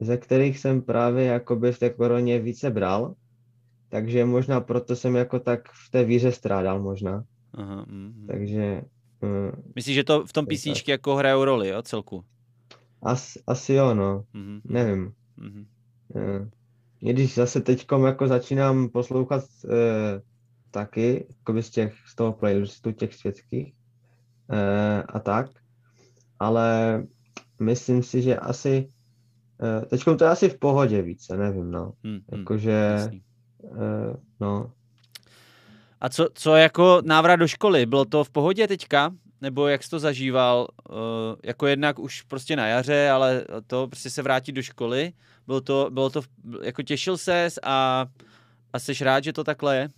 [0.00, 3.14] ze kterých jsem právě jakoby v té koroně více bral,
[3.88, 7.24] takže možná proto jsem jako tak v té víře strádal možná,
[7.54, 8.26] Aha, mhm.
[8.26, 8.82] takže
[9.22, 10.48] uh, Myslíš, že to v tom tak.
[10.48, 12.24] písničky jako hrajou roli, jo, celku?
[13.02, 14.60] as, asi jo, no, Mhm.
[14.64, 15.12] nevím.
[17.00, 19.70] I když zase teďkom jako začínám poslouchat uh,
[20.70, 23.74] taky, jakoby z těch, z toho playlistu těch světských
[24.50, 24.56] uh,
[25.08, 25.50] a tak,
[26.38, 27.02] ale
[27.60, 28.88] myslím si, že asi
[29.62, 32.20] uh, teďkom to je asi v pohodě více, nevím, no, Mhm.
[32.32, 33.08] jakože
[33.62, 34.72] uh, no,
[36.00, 37.86] A co, co jako návrat do školy?
[37.86, 39.14] Bylo to v pohodě teďka?
[39.44, 40.68] Nebo jak jsi to zažíval?
[40.90, 40.96] Uh,
[41.44, 45.12] jako jednak už prostě na jaře, ale to prostě se vrátit do školy.
[45.46, 46.22] Bylo to, bylo to
[46.62, 48.06] jako těšil ses a,
[48.72, 49.88] a jsi rád, že to takhle je?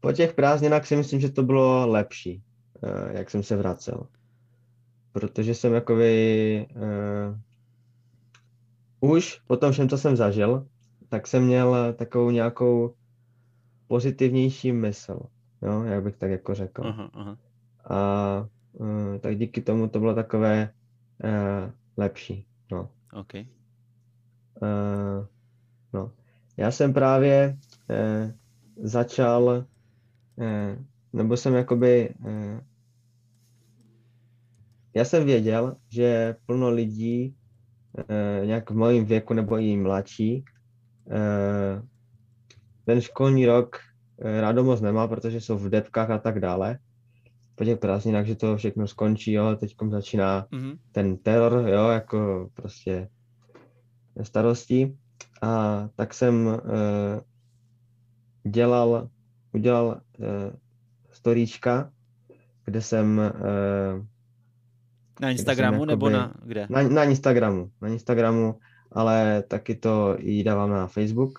[0.00, 2.42] Po těch prázdninách si myslím, že to bylo lepší,
[2.82, 4.06] eh, jak jsem se vracel.
[5.12, 6.66] Protože jsem jakoby
[9.00, 10.66] uh, už po tom všem, co jsem zažil,
[11.08, 12.94] tak jsem měl takovou nějakou
[13.86, 15.20] pozitivnější mysl,
[15.62, 16.82] jo, jak bych tak jako řekl.
[16.86, 17.38] Aha, aha.
[17.84, 20.72] A uh, tak díky tomu to bylo takové
[21.24, 22.90] uh, lepší, no.
[23.12, 23.34] OK.
[23.34, 25.26] Uh,
[25.92, 26.12] no.
[26.56, 27.58] Já jsem právě
[27.90, 28.30] uh,
[28.76, 29.66] začal,
[30.36, 32.60] uh, nebo jsem jakoby, uh,
[34.94, 37.36] já jsem věděl, že plno lidí,
[37.98, 40.44] uh, nějak v mojím věku nebo i mladší,
[41.04, 41.82] uh,
[42.84, 43.76] ten školní rok
[44.18, 46.78] rádo moc nemá, protože jsou v depkách a tak dále.
[47.54, 50.78] Po těch prázdninách, že to všechno skončí, jo, teďkom začíná Mhm.
[50.92, 53.08] ten teror, jo, jako prostě
[54.22, 54.98] starostí.
[55.42, 56.60] A tak jsem uh,
[58.52, 59.08] dělal,
[59.52, 59.86] udělal
[60.18, 60.26] uh,
[61.10, 61.90] storíčka,
[62.64, 64.04] kde jsem uh,
[65.20, 66.66] Na Instagramu nebo jakoby- na kde?
[66.70, 68.58] na, na Instagramu, na Instagramu,
[68.92, 71.38] ale taky to i dávám na Facebook.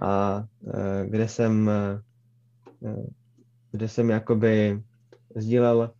[0.00, 0.72] A uh,
[1.08, 1.70] kde jsem,
[2.80, 3.04] uh,
[3.70, 4.82] kde jsem jakoby
[5.34, 5.90] sdílel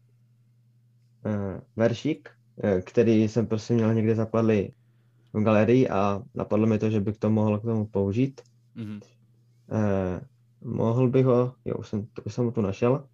[1.26, 4.72] uh, veršík, uh, který jsem prostě měl někde zapadlý
[5.32, 8.40] v galerii a napadlo mi to, že bych to mohl k tomu použít.
[8.74, 9.00] Mhm.
[9.72, 10.20] Uh,
[10.76, 13.04] mohl bych ho, jo, už jsem, už jsem ho tu našel,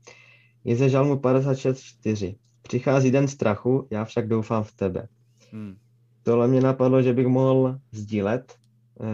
[0.64, 2.37] je ze žalmu 56.4.
[2.62, 5.09] Přichází den strachu, já však doufám v tebe.
[5.53, 5.77] Hmm.
[6.23, 8.55] Tohle mě napadlo, že bych mohl sdílet
[9.01, 9.05] eh,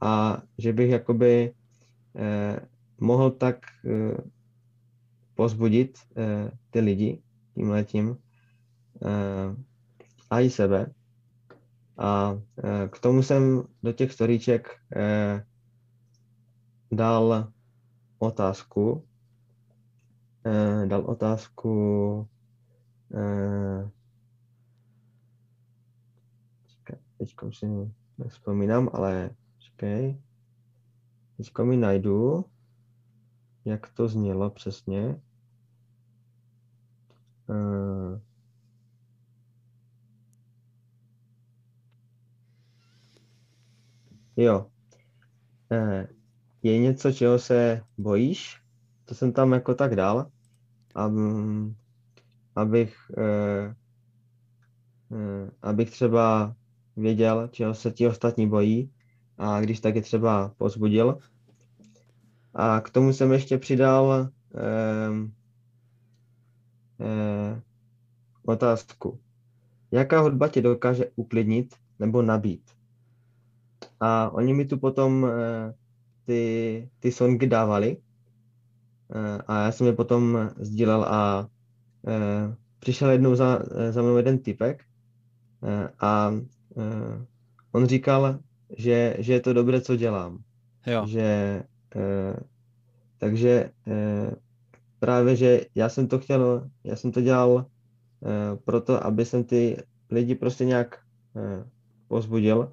[0.00, 1.52] a že bych jakoby
[2.16, 2.60] eh,
[3.00, 4.16] mohl tak eh,
[5.34, 7.22] pozbudit eh, ty lidi
[7.54, 8.16] tím letím
[9.04, 9.56] eh,
[10.30, 10.92] a i sebe.
[11.98, 15.46] A eh, k tomu jsem do těch storíček eh,
[16.92, 17.52] dal
[18.18, 19.04] otázku,
[20.44, 22.28] eh, dal otázku
[23.14, 23.90] eh,
[27.22, 27.66] teď si
[28.18, 30.18] nespomínám, ale čekej,
[31.36, 32.44] teď mi najdu,
[33.64, 35.20] jak to znělo přesně.
[37.46, 38.20] Uh,
[44.36, 44.66] jo.
[45.72, 46.06] Uh,
[46.62, 48.62] je něco, čeho se bojíš?
[49.04, 50.30] To jsem tam jako tak dal,
[50.94, 51.12] ab,
[52.56, 53.74] abych, uh,
[55.18, 56.56] uh, abych třeba
[56.96, 58.92] věděl, čeho se ti ostatní bojí
[59.38, 61.18] a když tak je třeba pozbudil.
[62.54, 64.60] A k tomu jsem ještě přidal eh,
[67.00, 67.60] eh,
[68.46, 69.20] otázku.
[69.90, 72.70] Jaká hudba tě dokáže uklidnit nebo nabít?
[74.00, 75.74] A oni mi tu potom eh,
[76.24, 77.96] ty, ty songy dávali
[79.14, 81.48] eh, a já jsem je potom sdílel a
[82.06, 83.58] eh, přišel jednou za,
[83.90, 84.84] za mnou jeden typek
[85.62, 86.30] eh, a
[86.74, 87.24] uh,
[87.72, 88.38] on říkal,
[88.76, 90.38] že, že je to dobré, co dělám.
[90.86, 91.06] Jo.
[91.06, 91.62] Že,
[93.18, 94.34] takže uh,
[94.98, 97.66] právě, že já jsem to chtěl, já jsem to dělal uh,
[98.64, 100.98] proto, aby jsem ty lidi prostě nějak
[102.08, 102.72] pozbudil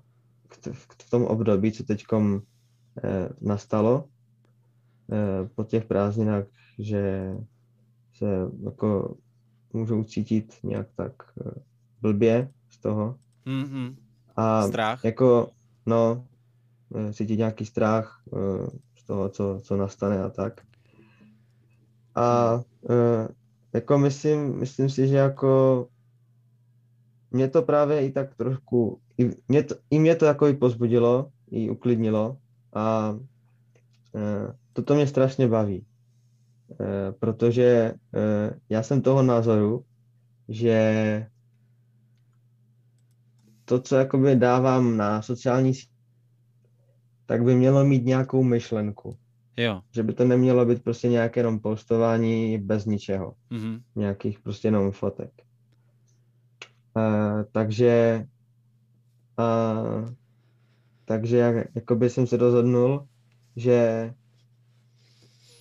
[0.72, 2.40] v, tom období, co teď uh,
[3.42, 4.06] nastalo
[5.56, 6.44] po těch prázdninách,
[6.80, 7.34] že
[8.14, 8.26] se
[8.64, 9.18] jako
[9.74, 11.14] můžou cítit nějak tak
[12.02, 13.18] blbě z toho.
[13.46, 13.96] Mm-hmm.
[14.36, 15.04] A strach.
[15.04, 15.50] jako,
[15.86, 16.28] no,
[16.96, 18.24] eh, cítit nějaký strach
[19.10, 20.62] toho, co, co nastane a tak.
[22.16, 23.28] A uh,
[23.74, 25.88] jako myslím, myslím si, že jako
[27.32, 31.32] mě to právě i tak trošku, i mě to, i mě to jako i pozbudilo,
[31.52, 32.38] i uklidnilo
[32.74, 35.86] a uh, toto mě strašně baví.
[36.70, 36.78] Uh,
[37.20, 39.86] protože uh, já jsem toho názoru,
[40.50, 41.26] že
[43.66, 45.74] to, co jakoby dávám na sociální
[47.30, 49.18] tak by mělo mít nějakou myšlenku.
[49.58, 49.82] Jo.
[49.92, 53.34] Že by to nemělo být prostě nějaké jenom postování bez ničeho.
[53.52, 53.82] Mm-hmm.
[53.96, 55.32] Nějakých prostě jenom fotek.
[56.98, 58.26] Uh, takže
[59.40, 60.10] uh,
[61.06, 63.08] takže jak, jakoby jsem se rozhodnul,
[63.56, 64.14] že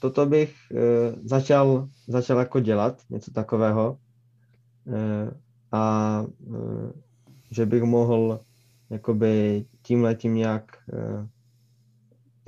[0.00, 0.78] toto bych uh,
[1.24, 3.98] začal, začal jako dělat, něco takového.
[4.84, 5.30] Uh,
[5.72, 6.90] a uh,
[7.50, 8.40] že bych mohl
[8.90, 11.26] jakoby tím letím nějak uh,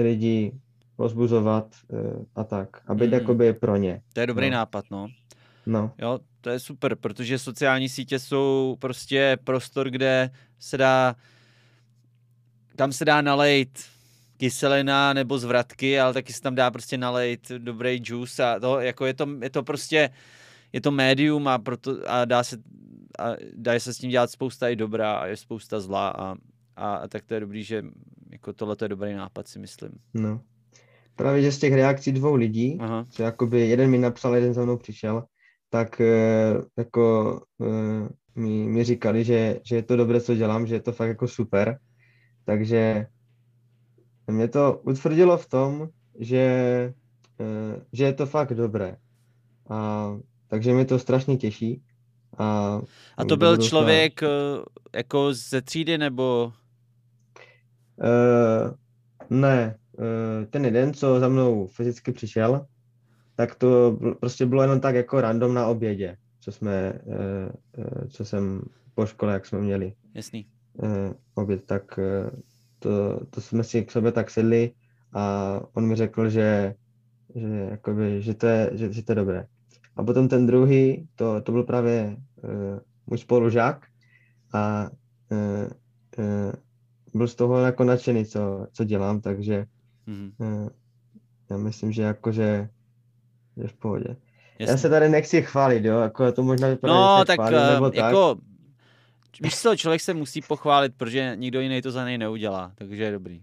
[0.00, 0.52] lidi
[0.96, 3.12] pozbuzovat uh, a tak, a být mm.
[3.12, 4.02] jakoby pro ně.
[4.12, 4.56] To je dobrý no.
[4.56, 5.08] nápad, no.
[5.66, 5.92] No.
[5.98, 11.16] Jo, to je super, protože sociální sítě jsou prostě prostor, kde se dá,
[12.76, 13.84] tam se dá nalejt
[14.36, 19.06] kyselina nebo zvratky, ale taky se tam dá prostě nalejt dobrý juice a to, jako
[19.06, 20.10] je to, je to prostě,
[20.72, 22.56] je to médium a, proto, a dá se
[23.18, 26.34] a dá se s tím dělat spousta i dobrá a je spousta zlá a,
[26.80, 27.84] a, a tak to je dobrý, že
[28.30, 29.90] jako tohle je dobrý nápad, si myslím.
[30.14, 30.40] No.
[31.16, 33.04] Právě, že z těch reakcí dvou lidí, Aha.
[33.10, 35.24] co jakoby jeden mi napsal, jeden za mnou přišel,
[35.70, 38.08] tak eh, jako eh,
[38.40, 41.28] mi, mi říkali, že, že je to dobré, co dělám, že je to fakt jako
[41.28, 41.78] super.
[42.44, 43.06] Takže
[44.26, 46.44] mě to utvrdilo v tom, že,
[47.40, 48.96] eh, že je to fakt dobré.
[49.70, 50.10] A,
[50.48, 51.82] takže mě to strašně těší.
[52.38, 52.80] A,
[53.16, 54.20] a to byl člověk
[54.94, 56.52] jako ze třídy nebo?
[58.00, 58.70] Uh,
[59.30, 62.66] ne, uh, ten jeden, co za mnou fyzicky přišel,
[63.36, 67.14] tak to prostě bylo jenom tak jako random na obědě, co jsme, uh,
[67.78, 68.62] uh, co jsem
[68.94, 69.92] po škole, jak jsme měli.
[70.14, 70.46] Jasný.
[70.82, 72.40] Uh, oběd, tak uh,
[72.78, 74.72] to, to jsme si k sobě tak sedli
[75.12, 76.74] a on mi řekl, že,
[77.34, 79.46] že, jakoby, že, to je, že, že to je dobré.
[79.96, 83.86] A potom ten druhý, to, to byl právě uh, můj spolužák
[84.52, 84.90] a
[85.30, 85.68] uh,
[86.18, 86.52] uh,
[87.14, 89.66] byl z toho jako nadšený, co, co dělám, takže
[90.08, 90.70] mm-hmm.
[91.50, 92.68] já myslím, že jakože
[93.56, 94.16] je v pohodě.
[94.58, 94.72] Jasně.
[94.72, 97.96] Já se tady nechci chválit, jo, jako to možná vypadá, No, tak, chválím, nebo tak
[97.96, 98.36] jako,
[99.42, 103.12] víš co, člověk se musí pochválit, protože nikdo jiný to za něj neudělá, takže je
[103.12, 103.42] dobrý.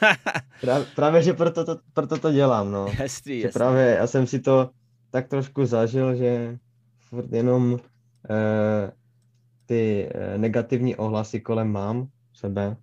[0.60, 2.88] Právě, právě že proto to, proto to dělám, no.
[2.88, 3.44] Že jasný.
[3.52, 4.70] právě já jsem si to
[5.10, 6.58] tak trošku zažil, že
[6.98, 7.78] furt jenom
[8.30, 8.92] eh,
[9.66, 12.76] ty eh, negativní ohlasy kolem mám sebe,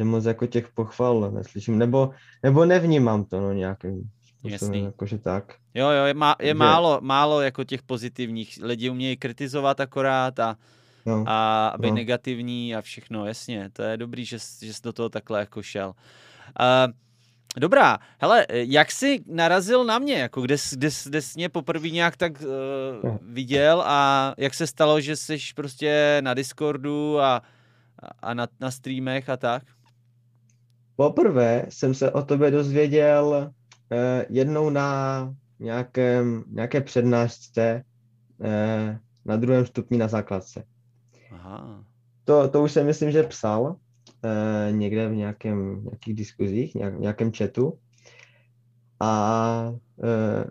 [0.00, 2.10] že moc jako těch pochval neslyším, nebo,
[2.42, 4.10] nebo nevnímám to, no nějakým
[4.44, 4.58] Jasný.
[4.58, 5.54] způsobem, jakože tak.
[5.74, 8.58] Jo, jo, je, má, je Takže- málo, málo jako těch pozitivních.
[8.62, 10.56] Lidi umějí kritizovat akorát a,
[11.06, 11.24] No.
[11.26, 11.94] a být no.
[11.94, 13.70] negativní a všechno, jasně.
[13.72, 15.88] To je dobrý, že, jsi- že jsi do toho takhle jako šel.
[15.88, 16.92] Uh,
[17.56, 22.16] dobrá, hele, jak jsi narazil na mě, jako kde, kde, kde jsi mě poprvé nějak
[22.16, 27.42] tak uh, viděl a jak se stalo, že jsi prostě na Discordu a,
[28.22, 29.62] a na, na streamech a tak?
[31.00, 33.52] Poprvé jsem se o tobě dozvěděl
[33.92, 37.84] eh, jednou na nějakém, nějaké přednášce
[38.44, 40.64] eh, na druhém stupni na základce.
[41.32, 41.84] Aha,
[42.24, 43.76] To, to už jsem myslím, že psal
[44.24, 47.78] eh, někde v nějakém, nějakých diskuzích, nějak, v nějakém chatu.
[49.00, 49.72] A
[50.04, 50.44] eh,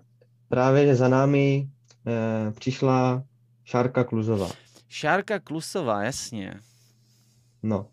[0.47, 1.69] právě, že za námi
[2.07, 3.23] eh, přišla
[3.63, 4.49] Šárka Kluzová.
[4.87, 6.53] Šárka Klusová, jasně.
[7.63, 7.87] No.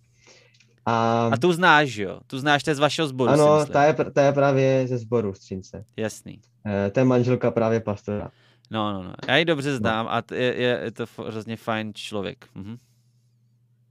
[0.86, 2.20] A, A tu znáš, jo?
[2.26, 5.34] Tu znáš, to je z vašeho sboru, ano, ta je, ta je právě ze sboru
[5.34, 5.84] Střince.
[5.96, 6.40] Jasný.
[6.66, 8.30] Eh, to je manželka právě pastora.
[8.70, 9.12] No, no, no.
[9.28, 12.46] Já ji dobře znám a t- je, je, je to hrozně fajn člověk.
[12.54, 12.76] Mhm.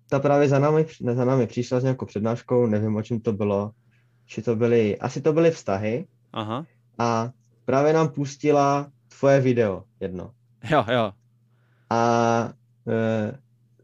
[0.10, 3.72] Ta právě za námi, za námi přišla s nějakou přednáškou, nevím, o čem to bylo.
[4.26, 6.06] Či to byly, asi to byly vztahy.
[6.34, 6.66] Aha.
[7.00, 7.30] A
[7.66, 8.88] právě nám pustila
[9.20, 10.32] tvoje video jedno.
[10.70, 11.12] Jo, jo.
[11.90, 12.50] A
[12.88, 13.38] e,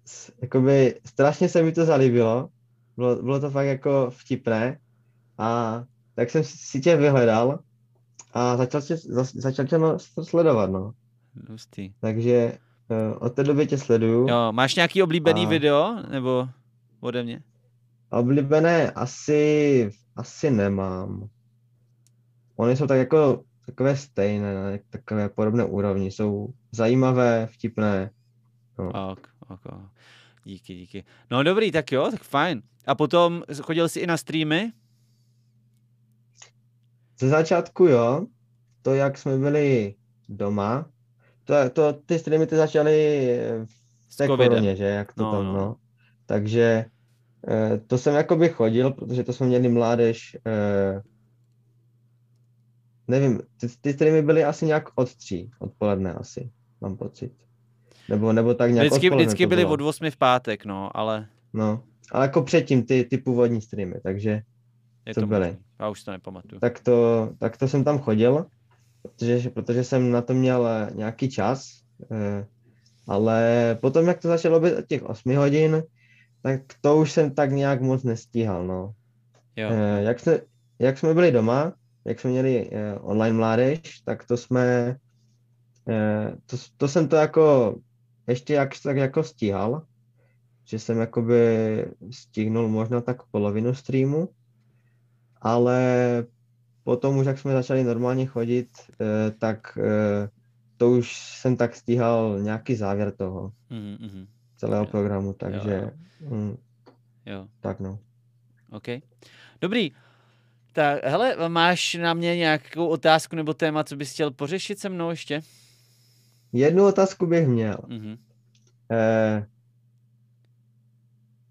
[0.05, 2.49] s- jakoby strašně se mi to zalíbilo.
[2.97, 4.79] Bylo, bylo to fakt jako vtipné.
[5.37, 5.83] A
[6.15, 7.59] tak jsem si tě vyhledal
[8.33, 10.93] a začal tě, za- začal tě no, sledovat, no.
[11.49, 11.93] Hustý.
[11.99, 12.33] Takže
[12.89, 14.27] e, od té doby tě sleduju.
[14.29, 15.95] Jo, máš nějaký oblíbený A- video?
[16.11, 16.47] Nebo
[16.99, 17.41] ode mě?
[18.09, 21.29] Oblíbené asi, asi nemám.
[22.55, 26.11] Ony jsou tak jako takové stejné, na takové podobné úrovni.
[26.11, 28.09] Jsou zajímavé, vtipné.
[28.79, 29.11] No.
[29.11, 29.65] Ok, ok.
[30.43, 31.03] Díky, díky.
[31.31, 32.61] No dobrý, tak jo, tak fajn.
[32.87, 34.71] A potom chodil jsi i na streamy?
[37.19, 38.25] Ze začátku jo,
[38.81, 39.95] to jak jsme byli
[40.29, 40.89] doma,
[41.43, 43.37] to, to ty streamy ty začaly
[44.09, 45.53] v té koroně, že, jak to No, tam, no.
[45.53, 45.75] no.
[46.25, 46.85] Takže
[47.47, 51.01] eh, to jsem jakoby chodil, protože to jsme měli mládež, eh,
[53.07, 57.33] nevím, ty, ty streamy byly asi nějak od tří, odpoledne asi, mám pocit.
[58.09, 62.25] Nebo, nebo tak nějak Vždycky, vždycky byly od 8 v pátek, no, ale No, ale
[62.25, 64.41] jako předtím ty, ty původní streamy, takže
[65.05, 65.45] je To to byly.
[65.47, 65.57] možný.
[65.79, 66.59] Já už to nepamatuju.
[66.59, 68.45] tak to, tak to jsem tam chodil,
[69.01, 71.81] protože, protože jsem na to měl eh, nějaký čas,
[72.11, 72.45] eh,
[73.07, 75.83] ale potom, jak to začalo být od těch 8 hodin,
[76.43, 78.93] tak to už jsem tak nějak moc nestíhal, no.
[79.55, 79.69] Jo.
[79.71, 80.39] Eh, Jak jsme,
[80.79, 81.73] jak jsme byli doma,
[82.05, 82.69] jak jsme měli
[83.01, 84.95] online mládež, tak to jsme,
[85.89, 87.75] eh, to, to jsem to jako
[88.27, 89.85] ještě jak, tak jako stíhal,
[90.65, 94.29] že jsem jakoby stihnul možná tak polovinu streamu,
[95.41, 95.79] ale
[96.83, 98.69] potom už jak jsme začali normálně chodit,
[99.01, 100.29] eh, tak eh,
[100.77, 104.27] to už jsem tak stíhal nějaký závěr toho Mhm, mhm.
[104.57, 104.89] celého Jo.
[104.91, 105.91] programu, takže
[106.29, 106.57] mm,
[107.25, 107.99] Jo, tak no.
[108.71, 108.87] OK.
[109.61, 109.91] Dobrý.
[110.73, 115.09] Tak, hele, máš na mě nějakou otázku nebo téma, co bys chtěl pořešit se mnou
[115.09, 115.41] ještě?
[116.53, 117.77] Jednu otázku bych měl.
[117.87, 118.17] Mhm.
[118.91, 119.47] Eh,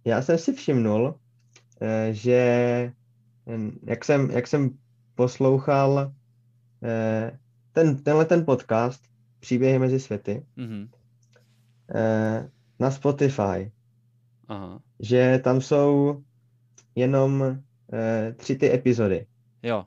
[0.05, 1.14] já jsem si všimnul,
[1.80, 2.92] eh, že
[3.46, 4.70] hm, jak jsem, jak jsem
[5.14, 6.12] poslouchal
[6.82, 7.38] eh,
[7.72, 9.05] ten, tenhle ten podcast
[9.40, 10.88] Příběhy mezi světy Mhm.
[11.94, 13.72] eh, na Spotify,
[14.48, 14.80] Aha.
[15.01, 16.22] že tam jsou
[16.94, 17.59] jenom
[17.92, 19.26] eh, tři ty epizody
[19.62, 19.84] Jo.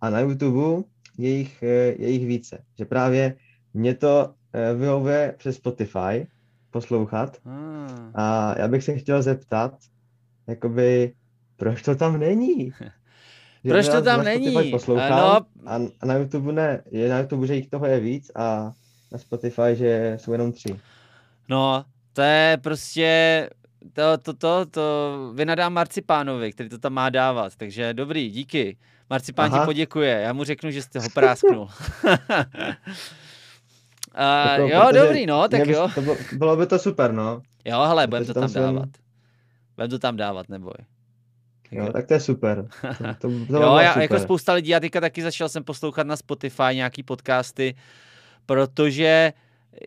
[0.00, 0.82] a na YouTube
[1.18, 1.66] je jich, eh,
[1.98, 2.64] je jich více.
[2.78, 3.36] Že právě
[3.74, 6.26] mě to eh, vyhovuje přes Spotify
[6.70, 8.10] poslouchat Ah.
[8.14, 9.72] A já bych se chtěl zeptat,
[10.46, 11.12] jakoby,
[11.56, 12.72] proč to tam není?
[13.64, 14.70] Že Proč to tam není?
[14.70, 15.46] Poslouchám, Ano.
[15.66, 16.82] a, na YouTube ne.
[16.90, 18.72] Je na YouTube, že jich toho je víc a
[19.12, 20.80] na Spotify, že jsou jenom tři.
[21.48, 23.50] No, to je prostě,
[23.92, 24.82] to, to, to, to
[25.34, 28.76] vynadám Marcipánovi, který to tam má dávat, takže dobrý, díky.
[29.10, 29.64] Marcipán ti Aha.
[29.64, 31.68] poděkuje, já mu řeknu, že jste ho prásknul.
[34.14, 35.88] A, Jako, jo, dobrý, no, tak by- jo.
[35.94, 37.42] To bylo, bylo by to super, no.
[37.64, 38.88] Jo, hele, budem to tam jsem- dávat.
[39.76, 40.74] Budem to tam dávat, neboj.
[41.70, 42.68] Jo, tak to je super.
[42.98, 44.02] To, to, to Jo, já, super.
[44.02, 47.74] jako spousta lidí, já teďka taky začal jsem poslouchat na Spotify nějaký podcasty,
[48.46, 49.32] protože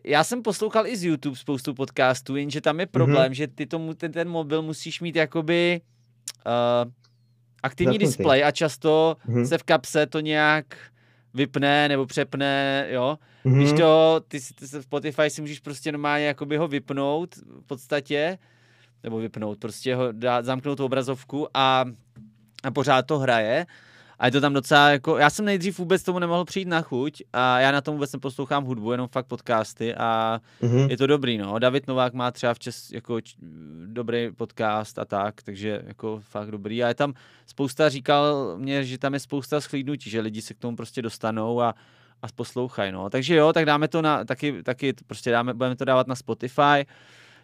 [0.04, 3.34] já jsem poslouchal i z YouTube spoustu podcastů, jenže tam je problém, mm-hmm.
[3.34, 5.80] že ty tomu, ten, ten mobil musíš mít jakoby
[6.46, 6.90] uh,
[7.62, 8.06] aktivní Zapnutý.
[8.06, 9.46] displej a často Mhm.
[9.46, 10.66] se v kapse to nějak
[11.34, 13.18] vypne nebo přepne, jo.
[13.44, 13.54] Mhm.
[13.56, 18.38] Když to, ty, si- ty Spotify si můžeš prostě normálně jakoby ho vypnout v podstatě,
[19.02, 21.84] nebo vypnout, prostě ho dát, zamknout tu obrazovku a,
[22.64, 23.66] a pořád to hraje.
[24.24, 27.22] A je to tam docela jako, já jsem nejdřív vůbec tomu nemohl přijít na chuť
[27.32, 30.90] a já na tom vůbec neposlouchám hudbu, jenom fakt podcasty a Mhm.
[30.90, 31.58] je to dobrý, no.
[31.58, 33.34] David Novák má třeba v Čes, jako č,
[33.86, 36.84] dobrý podcast a tak, takže jako fakt dobrý.
[36.84, 37.14] A je tam
[37.46, 41.60] spousta, říkal mě, že tam je spousta schlídnutí, že lidi se k tomu prostě dostanou
[41.60, 41.74] a,
[42.22, 43.10] a poslouchají, no.
[43.10, 46.86] Takže jo, tak dáme to na, taky, taky prostě dáme, budeme to dávat na Spotify.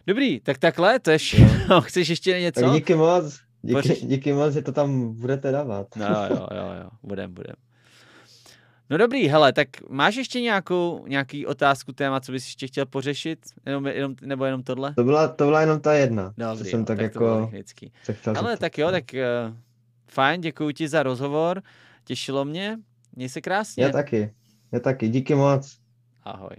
[0.07, 1.81] Dobrý, tak takhle, to je všechno.
[1.87, 2.61] Chceš ještě něco?
[2.61, 3.39] Tak díky moc.
[3.63, 5.87] Díky, díky moc, že to tam budete dávat.
[5.95, 7.55] No jo, jo, jo, budem, budem.
[8.89, 13.39] No dobrý, hele, tak máš ještě nějakou, nějaký otázku, téma, co bys ještě chtěl pořešit?
[13.65, 14.93] Jenom, jenom, nebo jenom tohle?
[14.93, 17.51] To byla, to byla jenom ta jedna, co Dobrý, jsem jo, tak, tak to bylo
[17.53, 19.55] jako chtěl Ale tak jo, tak uh,
[20.07, 21.61] fajn, děkuji ti za rozhovor,
[22.03, 22.77] těšilo mě,
[23.15, 23.83] měj se krásně.
[23.83, 24.33] Já taky,
[24.71, 25.77] já taky, díky moc.
[26.23, 26.55] Ahoj.